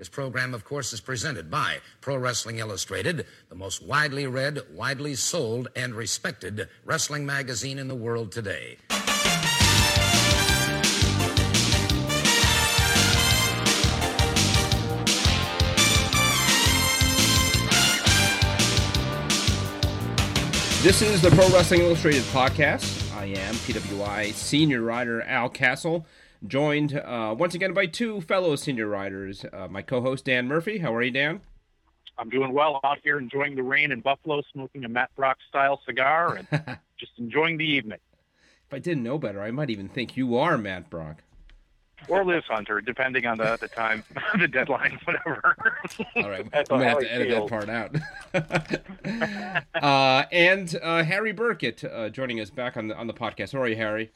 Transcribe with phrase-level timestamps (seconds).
[0.00, 5.14] This program, of course, is presented by Pro Wrestling Illustrated, the most widely read, widely
[5.14, 8.78] sold, and respected wrestling magazine in the world today.
[20.82, 23.14] This is the Pro Wrestling Illustrated podcast.
[23.14, 26.06] I am PWI senior writer Al Castle,
[26.46, 29.44] joined uh, once again by two fellow senior writers.
[29.52, 30.78] Uh, my co-host Dan Murphy.
[30.78, 31.40] How are you, Dan?
[32.18, 35.80] I'm doing well out here, enjoying the rain in Buffalo, smoking a Matt Brock style
[35.86, 37.98] cigar, and just enjoying the evening.
[38.66, 41.22] If I didn't know better, I might even think you are Matt Brock
[42.08, 44.04] or Liz Hunter, depending on the, the time,
[44.38, 45.56] the deadline, whatever.
[46.16, 47.50] All right, I'm gonna have to edit feels.
[47.50, 47.94] that part out.
[49.82, 53.52] uh, and uh, Harry Burkett uh, joining us back on the on the podcast.
[53.52, 54.10] How are you, Harry?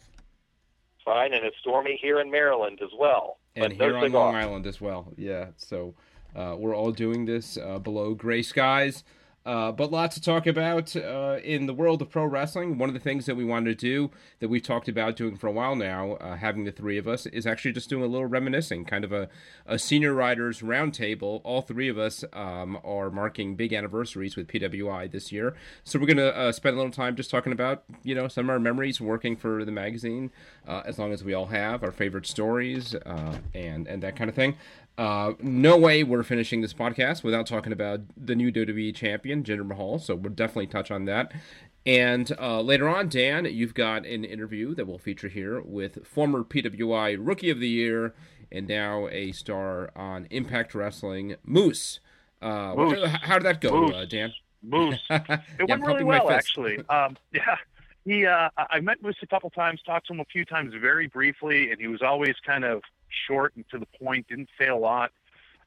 [1.05, 3.39] Fine, and it's stormy here in Maryland as well.
[3.57, 5.13] And here on Long Island as well.
[5.17, 5.95] Yeah, so
[6.35, 9.05] uh, we're all doing this uh, below gray skies.
[9.47, 12.79] Uh, but lots to talk about uh, in the world of pro wrestling.
[12.79, 15.49] One of the things that we wanted to do that we've talked about doing for
[15.49, 18.27] a while now, uh, having the three of us, is actually just doing a little
[18.27, 19.29] reminiscing, kind of a,
[19.67, 21.43] a senior writers roundtable.
[21.45, 26.07] All three of us um, are marking big anniversaries with PWI this year, so we're
[26.07, 28.61] going to uh, spend a little time just talking about you know some of our
[28.61, 30.31] memories working for the magazine,
[30.67, 34.31] uh, as long as we all have our favorite stories uh, and and that kind
[34.31, 34.57] of thing.
[34.97, 39.67] Uh, no way we're finishing this podcast without talking about the new WWE champion, Jinder
[39.67, 39.99] Mahal.
[39.99, 41.33] So we'll definitely touch on that.
[41.87, 46.43] And uh, later on, Dan, you've got an interview that we'll feature here with former
[46.43, 48.15] PWI Rookie of the Year
[48.51, 52.01] and now a star on Impact Wrestling, Moose.
[52.41, 53.09] Uh, Moose.
[53.23, 54.33] How did that go, uh, Dan?
[54.63, 55.01] Moose.
[55.11, 55.21] It
[55.69, 56.79] yeah, went really well, actually.
[56.89, 57.57] Um, yeah.
[58.05, 61.07] He, uh, I met Moose a couple times, talked to him a few times very
[61.07, 62.83] briefly, and he was always kind of
[63.27, 65.13] short and to the point, didn't say a lot.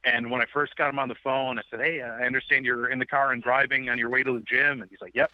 [0.04, 2.90] And when I first got him on the phone, I said, "Hey, I understand you're
[2.90, 5.32] in the car and driving on your way to the gym." And he's like, "Yep."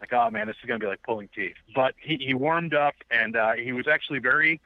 [0.00, 1.56] Like, oh man, this is gonna be like pulling teeth.
[1.74, 4.60] But he he warmed up, and uh, he was actually very,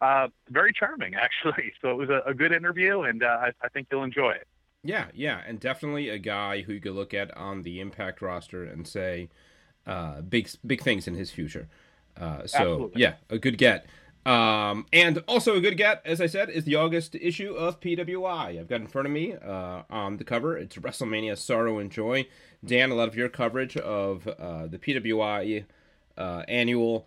[0.00, 1.72] uh, very charming, actually.
[1.82, 4.46] So it was a, a good interview, and uh, I, I think you'll enjoy it.
[4.84, 8.62] Yeah, yeah, and definitely a guy who you could look at on the Impact roster
[8.62, 9.28] and say
[9.86, 11.68] uh, big big things in his future.
[12.16, 13.02] Uh, so Absolutely.
[13.02, 13.86] yeah, a good get.
[14.26, 18.58] Um, and also a good get, as I said, is the August issue of PWI.
[18.58, 20.58] I've got in front of me uh, on the cover.
[20.58, 22.26] It's WrestleMania Sorrow and Joy.
[22.64, 25.64] Dan, a lot of your coverage of uh, the PWI
[26.18, 27.06] uh, annual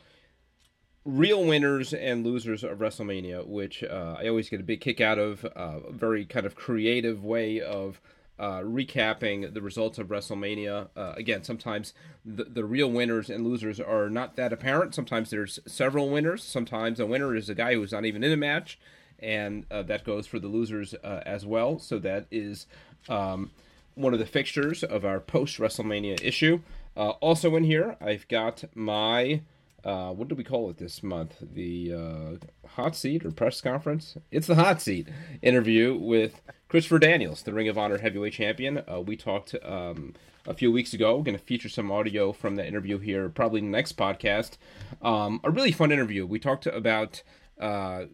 [1.03, 5.19] real winners and losers of WrestleMania, which uh, I always get a big kick out
[5.19, 5.43] of.
[5.43, 7.99] Uh, a very kind of creative way of
[8.39, 10.87] uh, recapping the results of WrestleMania.
[10.95, 11.93] Uh, again, sometimes
[12.25, 14.95] the, the real winners and losers are not that apparent.
[14.95, 16.43] Sometimes there's several winners.
[16.43, 18.79] Sometimes a winner is a guy who's not even in a match,
[19.19, 21.79] and uh, that goes for the losers uh, as well.
[21.79, 22.65] So that is
[23.09, 23.51] um,
[23.95, 26.61] one of the fixtures of our post WrestleMania issue.
[26.95, 29.41] Uh, also in here, I've got my
[29.83, 31.35] uh, what do we call it this month?
[31.41, 34.17] The uh, hot seat or press conference?
[34.31, 35.07] It's the hot seat
[35.41, 38.83] interview with Christopher Daniels, the Ring of Honor heavyweight champion.
[38.91, 40.13] Uh, we talked um,
[40.45, 41.17] a few weeks ago.
[41.17, 44.57] We're going to feature some audio from the interview here, probably next podcast.
[45.01, 46.25] Um, a really fun interview.
[46.25, 47.23] We talked about
[47.59, 48.05] uh,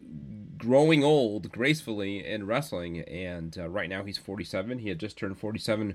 [0.58, 4.78] growing old gracefully in wrestling, and uh, right now he's 47.
[4.78, 5.94] He had just turned 47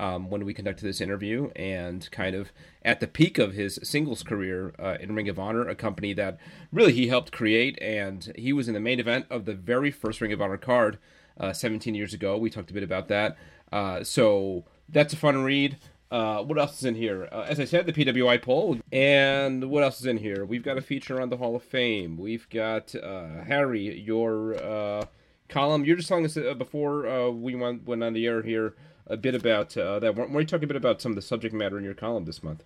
[0.00, 2.50] um, when we conducted this interview, and kind of
[2.82, 6.38] at the peak of his singles career uh, in Ring of Honor, a company that
[6.72, 10.20] really he helped create, and he was in the main event of the very first
[10.20, 10.98] Ring of Honor card
[11.38, 12.38] uh, 17 years ago.
[12.38, 13.36] We talked a bit about that,
[13.70, 15.76] uh, so that's a fun read.
[16.10, 17.28] Uh, what else is in here?
[17.30, 18.78] Uh, as I said, the PWI poll.
[18.90, 20.44] And what else is in here?
[20.44, 22.16] We've got a feature on the Hall of Fame.
[22.16, 25.04] We've got uh, Harry, your uh,
[25.48, 25.84] column.
[25.84, 28.74] You're just telling us uh, before uh, we went, went on the air here
[29.10, 30.14] a bit about uh, that.
[30.14, 32.24] Why don't you talk a bit about some of the subject matter in your column
[32.24, 32.62] this month?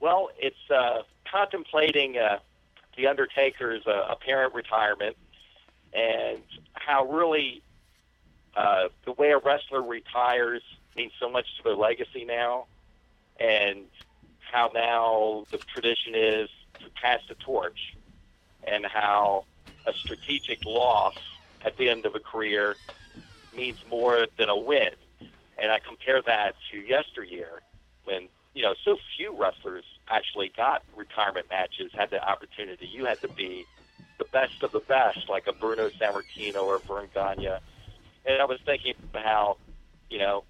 [0.00, 2.38] Well, it's uh, contemplating uh,
[2.96, 5.16] the Undertaker's uh, apparent retirement
[5.92, 6.42] and
[6.72, 7.62] how really
[8.56, 10.62] uh, the way a wrestler retires
[10.96, 12.64] means so much to their legacy now,
[13.38, 13.84] and
[14.40, 16.48] how now the tradition is
[16.80, 17.94] to pass the torch,
[18.64, 19.44] and how
[19.86, 21.16] a strategic loss
[21.64, 22.76] at the end of a career
[23.54, 24.90] means more than a win.
[25.58, 27.62] And I compare that to yesteryear
[28.04, 32.86] when, you know, so few wrestlers actually got retirement matches, had the opportunity.
[32.86, 33.64] You had to be
[34.18, 37.58] the best of the best, like a Bruno Sammartino or Verne Gagne.
[38.24, 39.56] And I was thinking about how,
[40.10, 40.44] you know,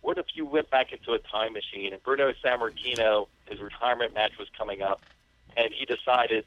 [0.00, 4.38] what if you went back into a time machine and Bruno Sammartino, his retirement match
[4.38, 5.00] was coming up,
[5.56, 6.44] and he decided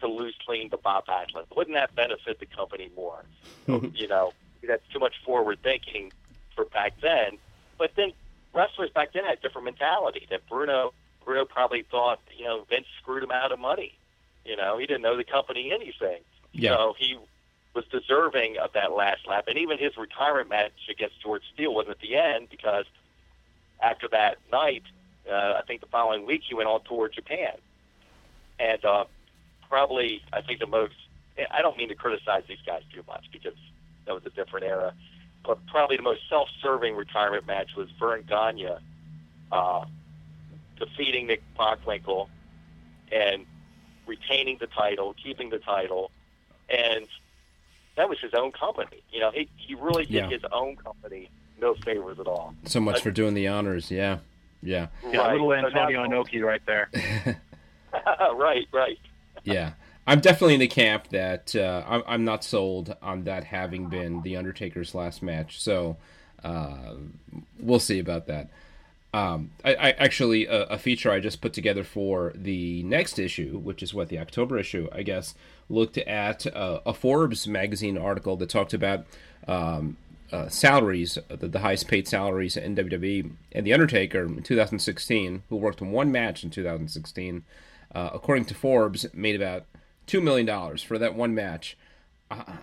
[0.00, 1.46] to lose clean to Bob Backlund?
[1.56, 3.24] Wouldn't that benefit the company more?
[3.66, 3.94] Mm-hmm.
[3.94, 4.32] you know,
[4.66, 6.12] that's too much forward thinking
[6.54, 7.38] for back then.
[7.80, 8.12] But then
[8.52, 10.26] wrestlers back then had a different mentality.
[10.28, 10.92] That Bruno
[11.24, 13.94] Bruno probably thought, you know, Vince screwed him out of money.
[14.44, 16.20] You know, he didn't know the company anything.
[16.52, 16.76] Yeah.
[16.76, 17.16] So he
[17.74, 19.44] was deserving of that last lap.
[19.48, 22.84] And even his retirement match against George Steele wasn't at the end because
[23.82, 24.82] after that night,
[25.30, 27.54] uh, I think the following week he went on tour Japan.
[28.58, 29.04] And uh,
[29.70, 30.94] probably, I think the most,
[31.50, 33.54] I don't mean to criticize these guys too much because
[34.04, 34.92] that was a different era,
[35.44, 38.68] but probably the most self serving retirement match was Verne Gagne
[39.52, 39.84] uh,
[40.78, 42.28] defeating Nick Bockwinkel
[43.12, 43.46] and
[44.06, 46.10] retaining the title, keeping the title.
[46.68, 47.06] And
[47.96, 49.02] that was his own company.
[49.12, 50.28] You know, he, he really did yeah.
[50.28, 51.28] his own company
[51.60, 52.54] no favors at all.
[52.64, 54.18] So much for doing the honors, yeah.
[54.62, 54.88] Yeah.
[55.10, 55.32] Yeah, right.
[55.32, 56.88] little Antonio so Inoki right there.
[58.34, 58.98] right, right.
[59.44, 59.72] yeah.
[60.10, 64.22] I'm definitely in the camp that uh, I'm, I'm, not sold on that having been
[64.22, 65.62] the Undertaker's last match.
[65.62, 65.98] So
[66.42, 66.94] uh,
[67.60, 68.48] we'll see about that.
[69.14, 73.58] Um, I, I, actually a, a, feature I just put together for the next issue,
[73.58, 75.36] which is what the October issue, I guess,
[75.68, 79.04] looked at uh, a Forbes magazine article that talked about
[79.46, 79.96] um,
[80.32, 85.56] uh, salaries, the, the, highest paid salaries in WWE, and the Undertaker in 2016, who
[85.56, 87.44] worked in one match in 2016,
[87.94, 89.64] uh, according to Forbes, made about
[90.10, 91.78] two million dollars for that one match.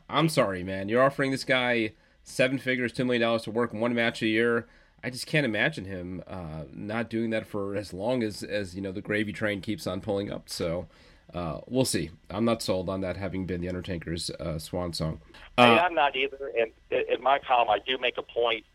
[0.09, 0.89] I'm sorry, man.
[0.89, 4.67] You're offering this guy seven figures, two million dollars to work one match a year.
[5.01, 8.81] I just can't imagine him uh, not doing that for as long as as you
[8.81, 10.49] know the gravy train keeps on pulling up.
[10.49, 10.87] So
[11.33, 12.09] uh, we'll see.
[12.29, 15.21] I'm not sold on that having been the Undertaker's uh, swan song.
[15.57, 16.51] Uh, I'm not either.
[16.59, 18.65] And in my column, I do make a point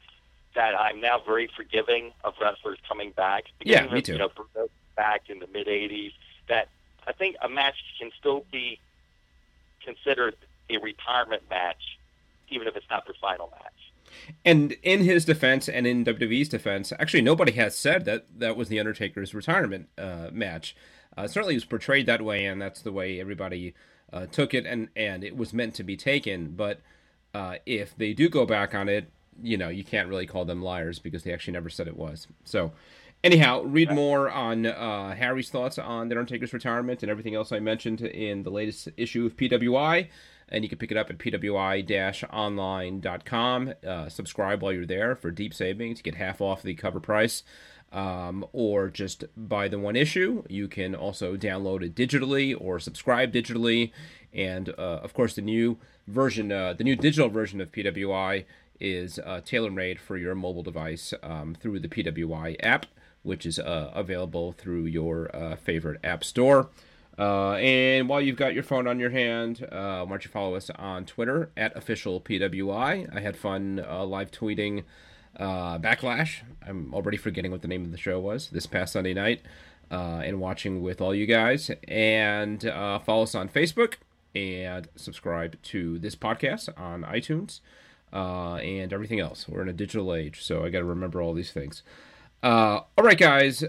[0.55, 3.45] that I'm now very forgiving of wrestlers coming back.
[3.63, 4.13] Yeah, me too.
[4.13, 4.31] You know,
[4.97, 6.13] back in the mid '80s,
[6.49, 6.69] that
[7.07, 8.79] I think a match can still be
[9.85, 10.37] considered
[10.71, 11.99] a retirement match,
[12.49, 13.73] even if it's not the final match.
[14.45, 18.69] And in his defense and in WWE's defense, actually nobody has said that that was
[18.69, 20.77] the Undertaker's retirement uh, match.
[21.17, 23.75] Uh, certainly, it was portrayed that way, and that's the way everybody
[24.13, 26.53] uh, took it, and and it was meant to be taken.
[26.57, 26.81] But
[27.35, 29.11] uh, if they do go back on it,
[29.43, 32.27] you know, you can't really call them liars because they actually never said it was.
[32.45, 32.73] So,
[33.25, 37.61] anyhow, read more on uh, Harry's thoughts on the Undertaker's retirement and everything else I
[37.61, 40.09] mentioned in the latest issue of PWI
[40.53, 43.75] and you can pick it up at pwi-online.com.
[43.87, 46.03] Uh, subscribe while you're there for deep savings.
[46.03, 47.43] Get half off the cover price.
[47.91, 50.45] Um, or just buy the one issue.
[50.49, 53.93] You can also download it digitally or subscribe digitally.
[54.33, 55.77] And uh, of course, the new
[56.07, 58.47] version, uh, the new digital version of PWI
[58.81, 62.87] is uh, tailor made for your mobile device um, through the PWI app,
[63.23, 66.69] which is uh, available through your uh, favorite app store.
[67.19, 70.55] Uh, and while you've got your phone on your hand, uh, why don't you follow
[70.55, 73.15] us on Twitter at official PWI?
[73.15, 74.85] I had fun uh, live tweeting
[75.37, 76.39] uh, Backlash.
[76.67, 79.43] I'm already forgetting what the name of the show was this past Sunday night,
[79.91, 81.71] and watching with all you guys.
[81.87, 83.95] And follow us on Facebook
[84.35, 87.61] and subscribe to this podcast on iTunes
[88.11, 89.47] and everything else.
[89.47, 91.83] We're in a digital age, so I got to remember all these things.
[92.43, 93.65] All right, guys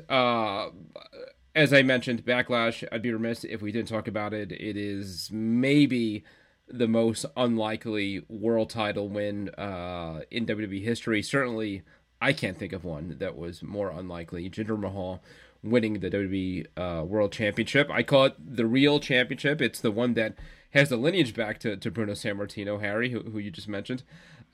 [1.56, 4.52] as I mentioned, Backlash, I'd be remiss if we didn't talk about it.
[4.52, 6.24] It is maybe
[6.68, 11.22] the most unlikely world title win uh, in WWE history.
[11.22, 11.84] Certainly,
[12.22, 14.50] I can't think of one that was more unlikely.
[14.50, 15.22] Jinder Mahal
[15.62, 17.89] winning the WWE uh, World Championship.
[17.92, 19.62] I call it the real championship.
[19.62, 20.36] It's the one that
[20.72, 24.03] has the lineage back to, to Bruno Sammartino, Harry, who, who you just mentioned.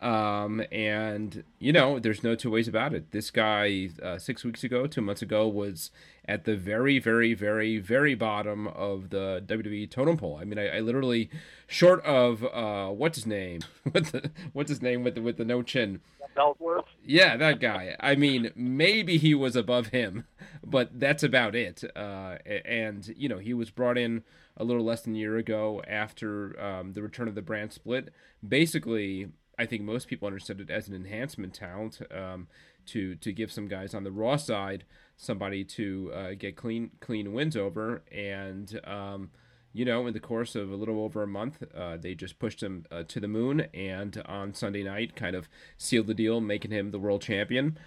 [0.02, 3.12] Um, and you know, there's no two ways about it.
[3.12, 5.92] This guy, uh, six weeks ago, two months ago, was
[6.26, 10.38] at the very, very, very, very bottom of the WWE totem pole.
[10.40, 11.30] I mean, I, I literally,
[11.68, 15.46] short of uh, what's his name, what's, the, what's his name with the with the
[15.46, 16.00] no chin,
[16.40, 16.86] Ellsworth.
[17.06, 17.96] Yeah, that guy.
[18.00, 20.26] I mean, maybe he was above him,
[20.64, 21.84] but that's about it.
[21.96, 24.24] Uh, and you know, he was brought in
[24.58, 28.10] a little less than a year ago after um, the return of the brand split.
[28.48, 29.28] Basically,
[29.60, 32.48] I think most people understood it as an enhancement talent um,
[32.88, 34.86] to to give some guys on the Raw side
[35.18, 39.32] somebody to uh, get clean clean wins over, and um,
[39.74, 42.64] you know, in the course of a little over a month, uh, they just pushed
[42.64, 46.72] him uh, to the moon, and on Sunday night, kind of sealed the deal, making
[46.72, 47.78] him the world champion.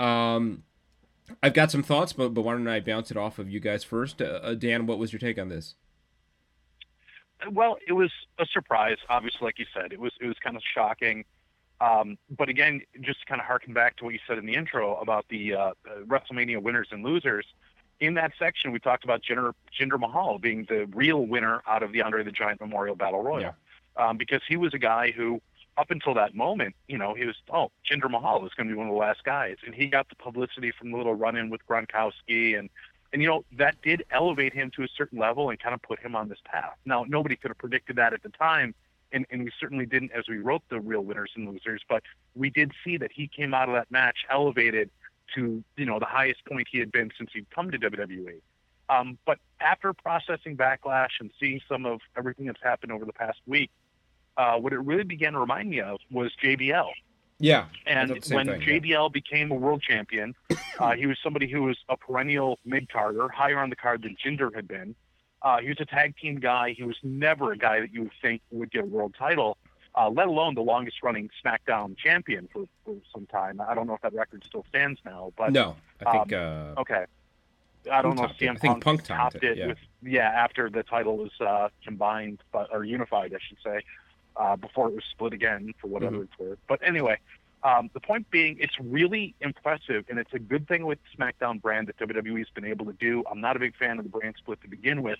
[0.00, 0.64] Um,
[1.42, 3.84] I've got some thoughts, but but why don't I bounce it off of you guys
[3.84, 4.22] first?
[4.22, 5.74] Uh, uh, Dan, what was your take on this?
[7.50, 8.98] Well, it was a surprise.
[9.08, 11.24] Obviously, like you said, it was it was kind of shocking.
[11.80, 14.54] Um, but again, just to kind of harken back to what you said in the
[14.54, 15.72] intro about the uh,
[16.06, 17.46] WrestleMania winners and losers.
[18.00, 21.92] In that section, we talked about Jinder, Jinder Mahal being the real winner out of
[21.92, 23.52] the Andre the Giant Memorial Battle Royal, yeah.
[24.08, 25.40] um, because he was a guy who
[25.76, 28.76] up until that moment, you know, he was, oh, Jinder Mahal is going to be
[28.76, 29.56] one of the last guys.
[29.64, 32.58] And he got the publicity from the little run in with Gronkowski.
[32.58, 32.68] And,
[33.12, 35.98] and, you know, that did elevate him to a certain level and kind of put
[35.98, 36.76] him on this path.
[36.84, 38.74] Now, nobody could have predicted that at the time.
[39.10, 42.02] And, and we certainly didn't as we wrote the real winners and losers, but
[42.34, 44.90] we did see that he came out of that match elevated
[45.34, 48.40] to, you know, the highest point he had been since he'd come to WWE.
[48.90, 53.38] Um, but after processing backlash and seeing some of everything that's happened over the past
[53.46, 53.70] week,
[54.36, 56.90] uh, what it really began to remind me of was JBL.
[57.38, 57.66] Yeah.
[57.86, 59.08] And when thing, JBL yeah.
[59.12, 60.34] became a world champion,
[60.78, 64.16] uh, he was somebody who was a perennial mid carder, higher on the card than
[64.24, 64.94] Jinder had been.
[65.40, 66.74] Uh, he was a tag team guy.
[66.76, 69.56] He was never a guy that you would think would get a world title,
[69.94, 73.60] uh, let alone the longest running SmackDown champion for, for some time.
[73.60, 76.80] I don't know if that record still stands now, but no, I think um, uh,
[76.80, 77.04] okay.
[77.90, 79.66] I don't know if CM Punk, Punk topped it, it yeah.
[79.68, 83.84] with yeah after the title was uh, combined, but or unified, I should say
[84.38, 86.24] uh, before it was split again for whatever mm-hmm.
[86.24, 86.58] it's worth.
[86.68, 87.18] But anyway,
[87.62, 91.88] um, the point being, it's really impressive, and it's a good thing with SmackDown brand
[91.88, 93.24] that WWE's been able to do.
[93.30, 95.18] I'm not a big fan of the brand split to begin with,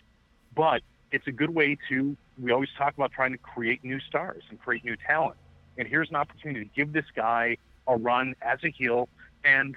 [0.54, 2.16] but it's a good way to.
[2.40, 5.36] We always talk about trying to create new stars and create new talent,
[5.76, 7.56] and here's an opportunity to give this guy
[7.88, 9.08] a run as a heel
[9.44, 9.76] and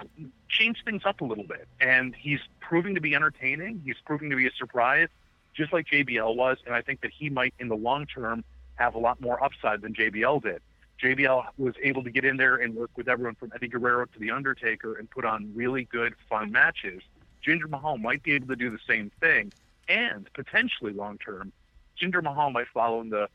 [0.49, 1.67] change things up a little bit.
[1.79, 3.81] And he's proving to be entertaining.
[3.85, 5.07] He's proving to be a surprise,
[5.55, 6.57] just like JBL was.
[6.65, 8.43] And I think that he might, in the long term,
[8.81, 10.61] have a lot more upside than JBL did.
[11.01, 14.19] JBL was able to get in there and work with everyone from Eddie Guerrero to
[14.19, 17.01] The Undertaker and put on really good, fun matches.
[17.45, 19.51] Jinder Mahal might be able to do the same thing,
[19.87, 21.51] and potentially long term,
[21.99, 23.29] Jinder Mahal might follow in the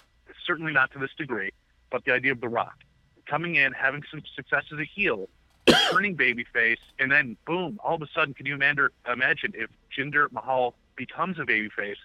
[0.47, 1.51] certainly not to this degree,
[1.91, 2.85] but the idea of The Rock
[3.27, 5.29] coming in, having some success as a heel,
[5.91, 10.75] turning babyface, and then boom, all of a sudden, can you imagine if Jinder Mahal
[10.97, 11.97] becomes a babyface?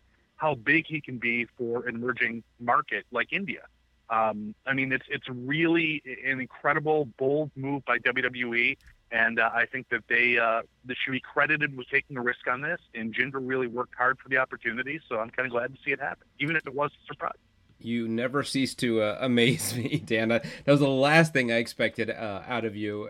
[0.41, 3.61] How big he can be for an emerging market like India.
[4.09, 8.75] Um, I mean, it's it's really an incredible, bold move by WWE,
[9.11, 12.47] and uh, I think that they uh, they should be credited with taking a risk
[12.47, 12.79] on this.
[12.95, 15.91] And Jinder really worked hard for the opportunity, so I'm kind of glad to see
[15.91, 17.37] it happen, even if it was a surprise.
[17.79, 20.41] You never cease to uh, amaze me, Dana.
[20.65, 23.07] That was the last thing I expected uh, out of you.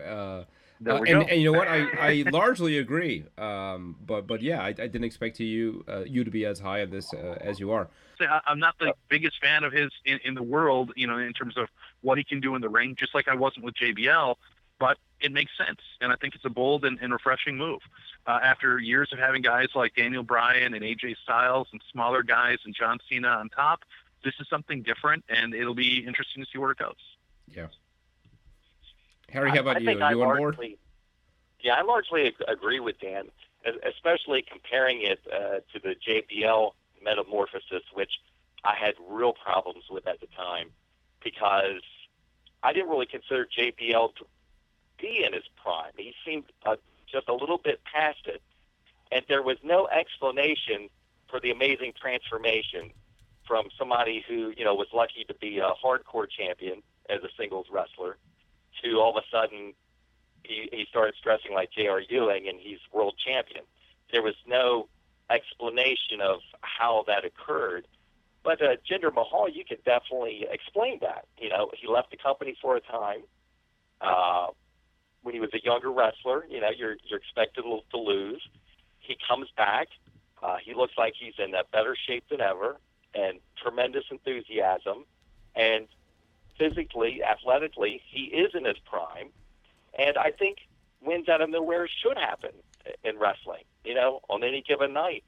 [0.86, 1.68] Uh, uh, and, and, you know what?
[1.68, 3.24] I, I largely agree.
[3.38, 6.58] Um, but but yeah, I, I didn't expect to you uh, you to be as
[6.58, 7.88] high on this uh, as you are.
[8.46, 11.56] I'm not the biggest fan of his in, in the world, you know, in terms
[11.56, 11.68] of
[12.02, 12.94] what he can do in the ring.
[12.94, 14.36] Just like I wasn't with JBL,
[14.78, 17.80] but it makes sense, and I think it's a bold and, and refreshing move.
[18.26, 22.58] Uh, after years of having guys like Daniel Bryan and AJ Styles and smaller guys
[22.64, 23.80] and John Cena on top,
[24.24, 26.94] this is something different, and it'll be interesting to see where it goes.
[27.48, 27.66] Yeah.
[29.32, 30.02] Harry, how about I, I you?
[30.02, 30.58] Are you on board?
[31.60, 33.28] Yeah, I largely agree with Dan,
[33.88, 36.72] especially comparing it uh, to the JBL
[37.02, 38.10] metamorphosis, which
[38.64, 40.68] I had real problems with at the time
[41.24, 41.82] because
[42.62, 44.24] I didn't really consider JBL to
[45.00, 45.92] be in his prime.
[45.96, 46.76] He seemed uh,
[47.10, 48.42] just a little bit past it,
[49.10, 50.88] and there was no explanation
[51.28, 52.90] for the amazing transformation
[53.46, 57.66] from somebody who you know was lucky to be a hardcore champion as a singles
[57.70, 58.16] wrestler
[58.82, 59.74] to all of a sudden
[60.44, 62.00] he, he started stressing like J.R.
[62.00, 63.64] Ewing and he's world champion.
[64.10, 64.88] There was no
[65.30, 67.86] explanation of how that occurred.
[68.44, 71.26] But uh, Jinder Mahal, you could definitely explain that.
[71.38, 73.22] You know, he left the company for a time.
[74.00, 74.48] Uh,
[75.22, 78.42] when he was a younger wrestler, you know, you're you're expected to lose.
[78.98, 79.88] He comes back.
[80.42, 82.78] Uh, he looks like he's in a better shape than ever,
[83.14, 85.04] and tremendous enthusiasm.
[85.54, 85.86] And
[86.62, 89.28] physically, athletically, he is in his prime.
[89.98, 90.58] And I think
[91.00, 92.52] wins out of nowhere should happen
[93.04, 95.24] in wrestling, you know, on any given night.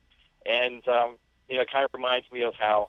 [0.47, 1.17] And, um,
[1.49, 2.89] you know, it kind of reminds me of how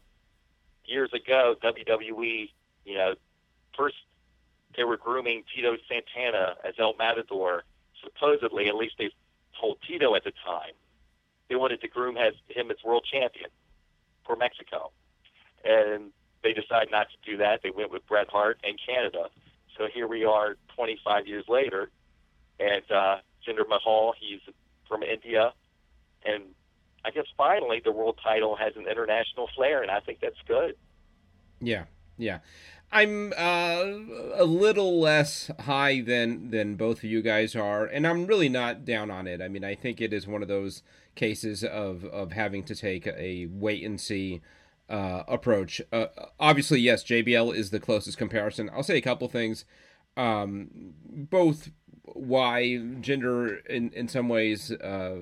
[0.85, 2.49] years ago WWE,
[2.85, 3.15] you know,
[3.75, 3.95] first
[4.77, 7.63] they were grooming Tito Santana as El Matador.
[8.03, 9.09] Supposedly, at least they
[9.59, 10.73] told Tito at the time,
[11.49, 13.49] they wanted to groom him as world champion
[14.25, 14.91] for Mexico.
[15.63, 16.11] And
[16.45, 17.61] they decided not to do that.
[17.63, 19.29] They went with Bret Hart and Canada.
[19.77, 21.89] So here we are 25 years later,
[22.59, 24.39] and uh, Jinder Mahal, he's
[24.87, 25.53] from India,
[26.23, 26.43] and
[27.03, 30.75] I guess finally the world title has an international flair, and I think that's good.
[31.59, 31.85] Yeah,
[32.17, 32.39] yeah.
[32.91, 33.83] I'm uh,
[34.35, 38.85] a little less high than than both of you guys are, and I'm really not
[38.85, 39.41] down on it.
[39.41, 40.83] I mean, I think it is one of those
[41.15, 44.41] cases of of having to take a wait and see
[44.89, 45.81] uh, approach.
[45.91, 46.07] Uh,
[46.39, 48.69] obviously, yes, JBL is the closest comparison.
[48.73, 49.65] I'll say a couple things.
[50.17, 51.71] Um, both
[52.03, 52.61] why
[53.01, 55.15] Jinder in in some ways, uh,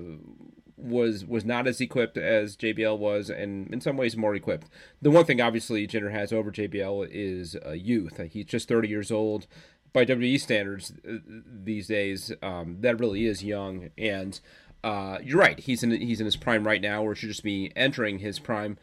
[0.83, 4.67] was was not as equipped as JBL was, and in some ways more equipped.
[5.01, 8.19] The one thing obviously Jinder has over JBL is uh, youth.
[8.31, 9.47] He's just 30 years old.
[9.93, 13.91] By WWE standards uh, these days, um, that really is young.
[13.95, 14.39] And
[14.83, 17.71] uh, you're right, he's in he's in his prime right now, or should just be
[17.75, 18.77] entering his prime.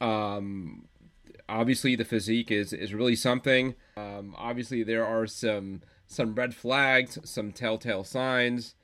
[0.00, 0.88] Um,
[1.48, 3.74] obviously, the physique is is really something.
[3.96, 8.74] Um, obviously, there are some some red flags, some telltale signs.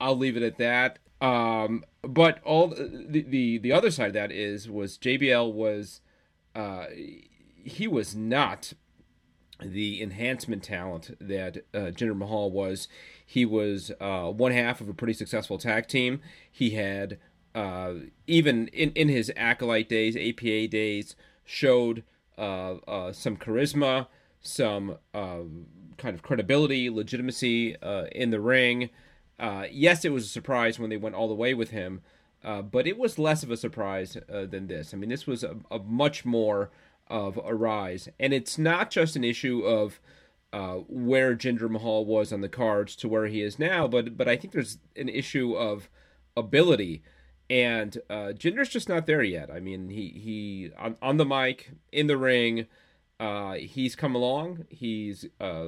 [0.00, 0.98] I'll leave it at that.
[1.20, 6.00] Um, but all the, the the other side of that is was JBL was
[6.54, 6.86] uh,
[7.64, 8.72] he was not
[9.60, 12.88] the enhancement talent that uh, Jinder Mahal was.
[13.24, 16.20] He was uh, one half of a pretty successful tag team.
[16.50, 17.18] He had
[17.54, 17.94] uh,
[18.26, 22.02] even in in his acolyte days, APA days, showed
[22.38, 24.06] uh, uh, some charisma,
[24.40, 25.40] some uh,
[25.98, 28.90] kind of credibility, legitimacy uh, in the ring.
[29.70, 32.00] Yes, it was a surprise when they went all the way with him,
[32.42, 34.94] but it was less of a surprise than this.
[34.94, 36.70] I mean, this was a, a, much more
[37.08, 40.00] of a rise, and it's not just an issue of
[40.52, 44.28] uh, where Jinder Mahal was on the cards to where he is now, but but
[44.28, 45.88] I think there's an issue of
[46.36, 47.02] ability,
[47.52, 49.50] and uh, Jinder's just not there yet.
[49.50, 52.66] I mean, he he on, on the mic in the ring.
[53.20, 54.64] Uh, he's come along.
[54.68, 55.66] He's, uh,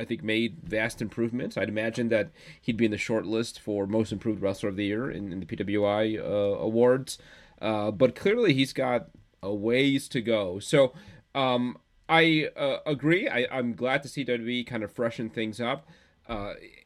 [0.00, 1.58] I think, made vast improvements.
[1.58, 2.30] I'd imagine that
[2.62, 5.40] he'd be in the short list for most improved wrestler of the year in, in
[5.40, 7.18] the PWI uh, awards.
[7.60, 9.08] Uh, but clearly, he's got
[9.42, 10.60] a ways to go.
[10.60, 10.94] So,
[11.34, 11.76] um,
[12.08, 13.28] I uh, agree.
[13.28, 15.88] I, am glad to see WWE kind of freshen things up.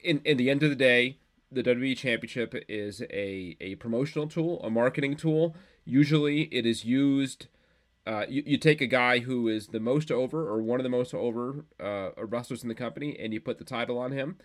[0.03, 1.19] In in the end of the day,
[1.53, 5.57] the WWE Championship is a a promotional tool, a marketing tool.
[5.85, 7.47] Usually, it is used
[8.07, 10.91] uh, you, you take a guy who is the most over or one of the
[10.91, 14.37] most over uh, wrestlers in the company and you put the title on him.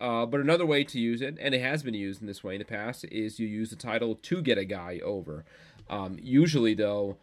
[0.00, 2.54] Uh, but another way to use it, and it has been used in this way
[2.54, 5.44] in the past, is you use the title to get a guy over.
[5.90, 7.18] Um, usually, though,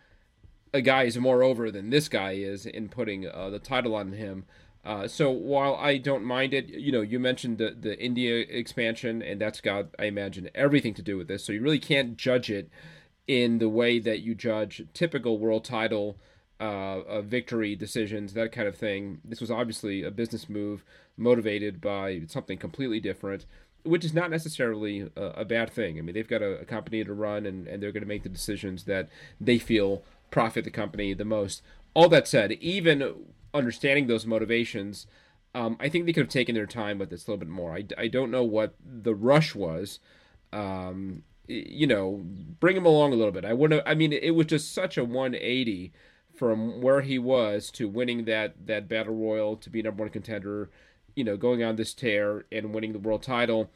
[0.71, 4.11] a guy is more over than this guy is in putting uh, the title on
[4.11, 4.45] him.
[4.87, 9.21] Uh, so while I don't mind it, you know, you mentioned the the India expansion,
[9.21, 11.43] and that's got, I imagine, everything to do with this.
[11.43, 12.69] So you really can't judge it
[13.27, 16.15] in the way that you judge typical world title
[16.61, 19.19] uh, victory decisions, that kind of thing.
[19.25, 20.85] This was obviously a business move
[21.17, 23.45] motivated by something completely different,
[23.83, 25.97] which is not necessarily a, a bad thing.
[25.97, 28.23] I mean, they've got a, a company to run, and, and they're going to make
[28.23, 29.09] the decisions that
[29.41, 31.61] they feel profit the company the most.
[31.93, 35.07] All that said, even understanding those motivations,
[35.55, 37.73] um, I think they could have taken their time with this a little bit more.
[37.73, 39.99] I, I don't know what the rush was.
[40.53, 42.21] Um, you know,
[42.59, 43.45] bring him along a little bit.
[43.45, 43.83] I wouldn't.
[43.85, 45.93] I mean, it was just such a 180
[46.35, 50.69] from where he was to winning that that battle royal to be number one contender.
[51.15, 53.71] You know, going on this tear and winning the world title.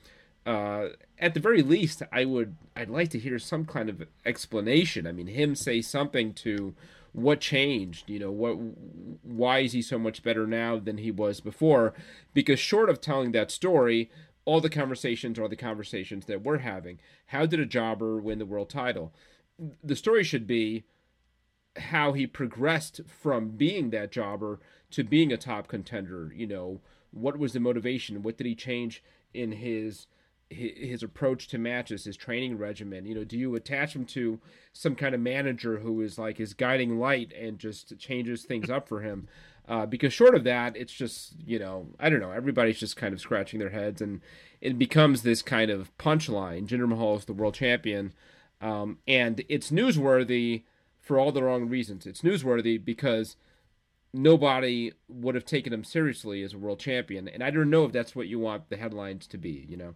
[0.46, 2.56] Uh, at the very least, I would.
[2.76, 5.08] I'd like to hear some kind of explanation.
[5.08, 6.76] I mean, him say something to
[7.14, 8.10] what changed.
[8.10, 8.54] You know, what?
[9.24, 11.94] Why is he so much better now than he was before?
[12.34, 14.10] Because short of telling that story,
[14.46, 17.00] all the conversations are the conversations that we're having.
[17.28, 19.14] How did a jobber win the world title?
[19.84, 20.84] The story should be
[21.78, 24.60] how he progressed from being that jobber
[24.92, 26.34] to being a top contender.
[26.36, 28.24] You know, what was the motivation?
[28.24, 30.08] What did he change in his
[30.52, 33.06] his approach to matches, his training regimen?
[33.06, 34.40] You know, do you attach him to
[34.74, 38.88] some kind of manager who is like his guiding light and just changes things up
[38.88, 39.28] for him?
[39.68, 42.32] Uh, because short of that, it's just you know I don't know.
[42.32, 44.22] Everybody's just kind of scratching their heads, and
[44.60, 46.68] it becomes this kind of punchline.
[46.68, 48.14] Jinder Mahal is the world champion,
[48.60, 50.64] um, and it's newsworthy
[51.00, 52.06] for all the wrong reasons.
[52.06, 53.38] It's newsworthy because
[54.14, 57.92] nobody would have taken him seriously as a world champion, and I don't know if
[57.92, 59.66] that's what you want the headlines to be.
[59.70, 59.96] You know,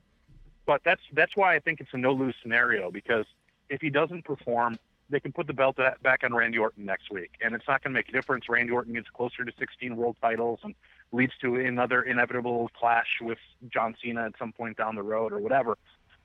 [0.65, 3.25] but that's that's why I think it's a no lose scenario because
[3.69, 4.78] if he doesn't perform,
[5.10, 7.93] they can put the belt back on Randy Orton next week, and it's not going
[7.93, 8.49] to make a difference.
[8.49, 10.73] Randy Orton gets closer to 16 world titles and
[11.12, 13.38] leads to another inevitable clash with
[13.71, 15.78] John Cena at some point down the road or whatever.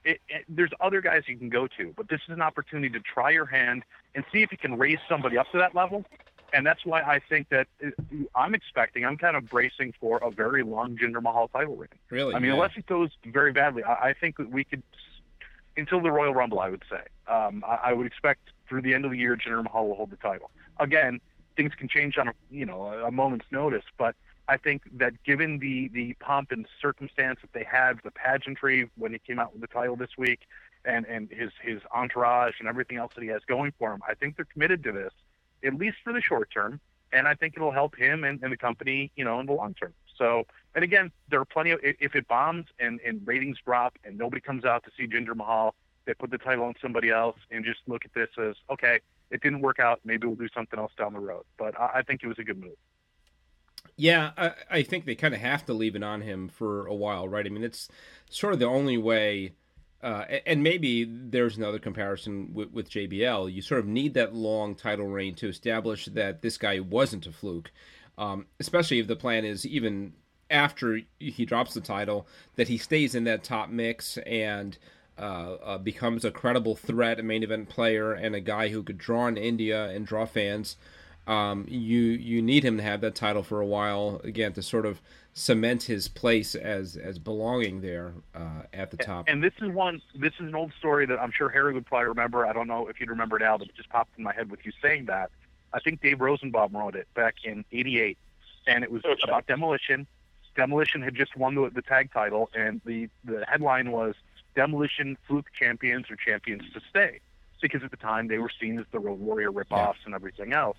[0.03, 3.00] It, it, there's other guys you can go to, but this is an opportunity to
[3.00, 3.83] try your hand
[4.14, 6.07] and see if you can raise somebody up to that level.
[6.53, 7.91] And that's why I think that uh,
[8.35, 11.89] I'm expecting, I'm kind of bracing for a very long Jinder Mahal title reign.
[12.11, 12.35] Really?
[12.35, 12.55] I mean, yeah.
[12.55, 14.83] unless it goes very badly, I, I think that we could,
[15.77, 17.03] until the Royal Rumble, I would say.
[17.33, 20.11] Um, I, I would expect through the end of the year, Jinder Mahal will hold
[20.11, 20.51] the title.
[20.79, 21.21] Again,
[21.57, 24.15] things can change on a you know a moment's notice, but
[24.49, 29.13] I think that given the the pomp and circumstance that they had, the pageantry when
[29.13, 30.41] he came out with the title this week,
[30.85, 34.15] and and his his entourage and everything else that he has going for him, I
[34.15, 35.13] think they're committed to this,
[35.64, 36.81] at least for the short term,
[37.12, 39.75] and I think it'll help him and, and the company, you know, in the long
[39.75, 39.92] term.
[40.16, 40.44] So,
[40.75, 44.40] and again, there are plenty of if it bombs and and ratings drop and nobody
[44.40, 47.81] comes out to see Jinder Mahal, They put the title on somebody else and just
[47.87, 50.01] look at this as okay, it didn't work out.
[50.05, 51.44] Maybe we'll do something else down the road.
[51.57, 52.77] But I, I think it was a good move.
[53.96, 56.94] Yeah, I, I think they kind of have to leave it on him for a
[56.94, 57.46] while, right?
[57.46, 57.88] I mean, it's
[58.29, 59.55] sort of the only way.
[60.03, 63.53] Uh, and maybe there's another comparison with, with, JBL.
[63.53, 67.33] You sort of need that long title reign to establish that this guy wasn't a
[67.33, 67.71] fluke,
[68.17, 70.15] um, especially if the plan is even
[70.51, 74.79] after he drops the title that he stays in that top mix and
[75.19, 78.97] uh, uh, becomes a credible threat, a main event player, and a guy who could
[78.97, 80.77] draw in India and draw fans.
[81.26, 84.87] Um, you you need him to have that title for a while again to sort
[84.87, 85.00] of
[85.33, 89.26] cement his place as as belonging there uh, at the top.
[89.28, 90.02] And this is one.
[90.14, 92.46] This is an old story that I'm sure Harry would probably remember.
[92.46, 94.50] I don't know if you'd remember it, Al, but it just popped in my head
[94.50, 95.30] with you saying that.
[95.72, 98.18] I think Dave Rosenbaum wrote it back in '88,
[98.66, 99.20] and it was okay.
[99.22, 100.06] about demolition.
[100.56, 104.14] Demolition had just won the, the tag title, and the the headline was
[104.56, 107.20] Demolition Fluke champions or champions to stay,
[107.62, 110.06] because at the time they were seen as the Road Warrior ripoffs yeah.
[110.06, 110.76] and everything else.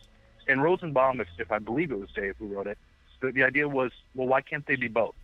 [0.52, 2.78] And Rosenbaum, if, if I believe it was Dave who wrote it,
[3.22, 5.16] the, the idea was, well, why can't they be both?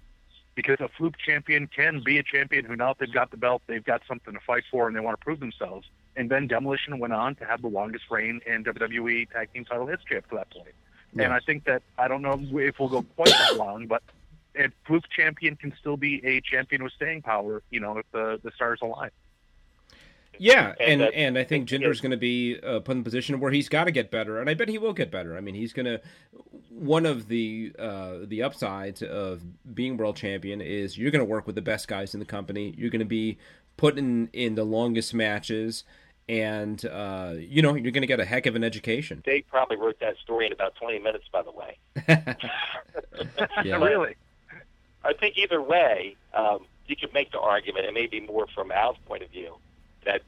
[0.56, 3.84] Because a fluke champion can be a champion who now they've got the belt, they've
[3.84, 5.88] got something to fight for, and they want to prove themselves.
[6.16, 9.86] And then Demolition went on to have the longest reign in WWE Tag Team Title
[9.86, 10.74] history up to that point.
[11.13, 11.26] Yes.
[11.26, 14.02] And I think that I don't know if we'll go quite that long, but
[14.56, 17.62] a fluke champion can still be a champion with staying power.
[17.70, 19.12] You know, if the the stars align.
[20.39, 23.39] Yeah, and and, and I think Jinder's going to be uh, put in a position
[23.39, 25.38] where he's got to get better, and I bet he will get better.
[25.38, 26.02] I mean, he's going to.
[26.69, 29.41] One of the uh, the upsides of
[29.73, 32.73] being world champion is you're going to work with the best guys in the company.
[32.78, 33.38] You're going to be
[33.78, 35.84] put in in the longest matches,
[36.30, 39.23] and uh, you know you're going to get a heck of an education.
[39.26, 41.78] They probably wrote that story in about 20 minutes, by the way.
[43.63, 43.78] yeah.
[43.78, 44.15] really.
[45.04, 48.97] I think either way, um, you could make the argument, and maybe more from Al's
[49.08, 49.56] point of view
[50.08, 50.22] that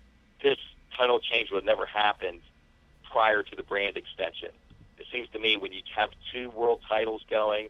[0.43, 0.57] this
[0.95, 2.41] title change would have never happened
[3.09, 4.49] prior to the brand extension.
[4.97, 7.69] It seems to me when you have two world titles going,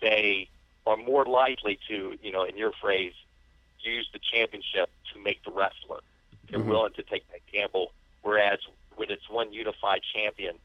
[0.00, 0.48] they
[0.86, 3.14] are more likely to, you know, in your phrase,
[3.80, 6.00] use the championship to make the wrestler.
[6.48, 6.68] They're mm-hmm.
[6.68, 7.92] willing to take that gamble.
[8.22, 8.58] Whereas
[8.96, 10.56] when it's one unified champion,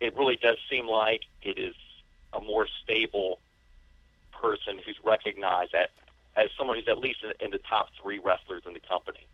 [0.00, 1.74] it really does seem like it is
[2.34, 3.38] a more stable
[4.32, 5.88] person who's recognized as,
[6.36, 9.26] as someone who's at least in the top three wrestlers in the company.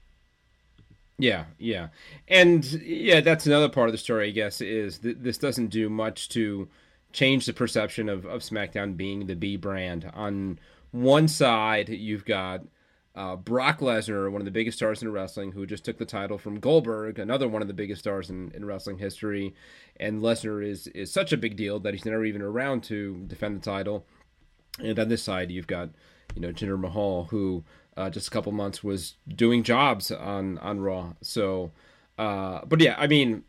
[1.18, 1.88] Yeah, yeah,
[2.28, 4.28] and yeah, that's another part of the story.
[4.28, 6.68] I guess is th- this doesn't do much to
[7.12, 10.08] change the perception of, of SmackDown being the B brand.
[10.14, 10.60] On
[10.92, 12.62] one side, you've got
[13.16, 16.38] uh, Brock Lesnar, one of the biggest stars in wrestling, who just took the title
[16.38, 19.54] from Goldberg, another one of the biggest stars in, in wrestling history.
[19.98, 23.60] And Lesnar is is such a big deal that he's never even around to defend
[23.60, 24.06] the title.
[24.78, 25.90] And on this side, you've got
[26.36, 27.64] you know Jinder Mahal, who
[27.98, 31.14] uh, just a couple months was doing jobs on on Raw.
[31.20, 31.72] So,
[32.16, 33.42] uh, but yeah, I mean,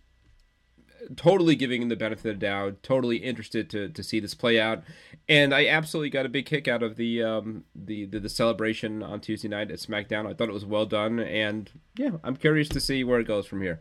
[1.15, 2.81] totally giving the benefit of the doubt.
[2.81, 4.81] Totally interested to to see this play out,
[5.29, 9.03] and I absolutely got a big kick out of the um, the, the, the celebration
[9.03, 10.25] on Tuesday night at SmackDown.
[10.25, 13.45] I thought it was well done, and yeah, I'm curious to see where it goes
[13.45, 13.79] from here.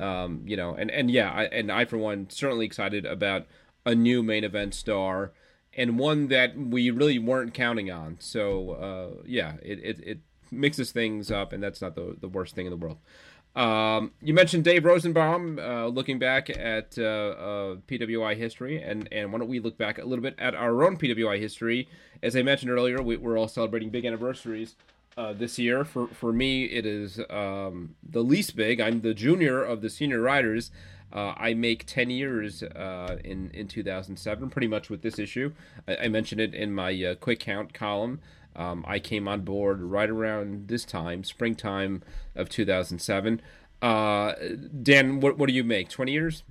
[0.00, 3.46] Um, you know, and and yeah, I, and I for one certainly excited about
[3.86, 5.32] a new main event star
[5.78, 8.16] and one that we really weren't counting on.
[8.18, 10.18] So uh, yeah, it, it, it
[10.50, 12.98] mixes things up, and that's not the the worst thing in the world.
[13.56, 19.32] Um, you mentioned Dave Rosenbaum uh, looking back at uh, uh PWI history, and, and
[19.32, 21.88] why don't we look back a little bit at our own PWI history?
[22.22, 24.76] As I mentioned earlier, we, are all celebrating big anniversaries
[25.16, 25.84] uh, this year.
[25.84, 28.80] For for me, it is um, the least big.
[28.80, 30.70] I'm the junior of the senior riders.
[31.12, 35.52] Uh, I make 10 years uh, in, in 2007, pretty much with this issue.
[35.86, 38.20] I, I mentioned it in my uh, quick count column.
[38.54, 42.02] Um, I came on board right around this time, springtime
[42.34, 43.40] of 2007.
[43.80, 44.34] Uh,
[44.82, 45.88] Dan, what, what do you make?
[45.88, 46.42] 20 years?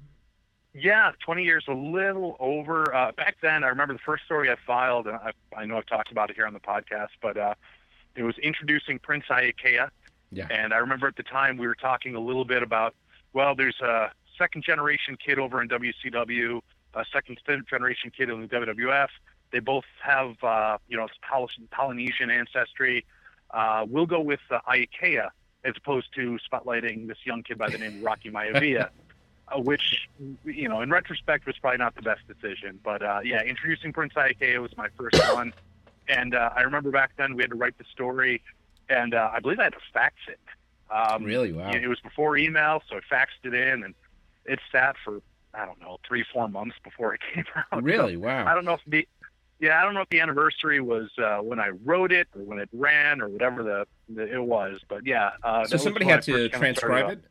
[0.74, 2.93] Yeah, 20 years, a little over.
[2.93, 5.88] Uh, back then, I remember the first story I filed, and I, I know I've
[5.88, 7.56] talked about it here on the podcast, but uh,
[8.15, 9.89] it was introducing Prince Iaukea.
[10.32, 10.48] Yeah.
[10.50, 12.96] And I remember at the time we were talking a little bit about,
[13.34, 16.62] well, there's a second generation kid over in WCW,
[16.93, 19.10] a second generation kid in the WWF.
[19.52, 21.08] They both have, uh, you know,
[21.71, 23.06] Polynesian ancestry.
[23.52, 24.60] Uh, we'll go with uh,
[25.63, 28.89] as opposed to spotlighting this young kid by the name of Rocky Maivia,
[29.47, 30.08] uh, which,
[30.43, 32.80] you know, in retrospect was probably not the best decision.
[32.84, 35.54] But uh, yeah, introducing Prince Iaukea was my first one.
[36.10, 38.41] And uh, I remember back then we had to write the story,
[38.89, 40.39] and uh, I believe I had to fax it.
[40.89, 41.52] Um, really?
[41.52, 41.71] Wow.
[41.71, 43.93] It was before email, so I faxed it in, and
[44.48, 45.22] it sat for
[45.54, 47.84] I don't know three four months before it came out.
[47.84, 48.14] Really?
[48.14, 48.46] So wow.
[48.48, 49.08] I don't know if the
[49.60, 52.60] yeah, I don't know if the anniversary was uh, when I wrote it or when
[52.60, 55.32] it ran or whatever the, the it was, but yeah.
[55.44, 57.24] Uh, so somebody had to transcribe it.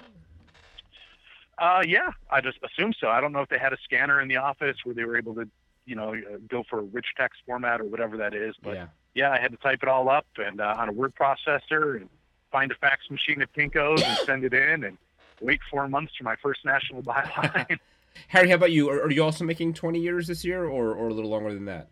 [1.58, 3.08] Uh, yeah, I just assume so.
[3.08, 5.34] I don't know if they had a scanner in the office where they were able
[5.36, 5.48] to,
[5.86, 8.56] you know, uh, go for a rich text format or whatever that is.
[8.60, 11.14] But yeah, yeah I had to type it all up and uh, on a word
[11.14, 12.10] processor and
[12.50, 14.98] find a fax machine at Kinko's and send it in and
[15.40, 17.78] wait four months for my first national byline.
[18.28, 18.88] Harry, how about you?
[18.88, 21.66] Are, are, you also making 20 years this year or, or a little longer than
[21.66, 21.88] that?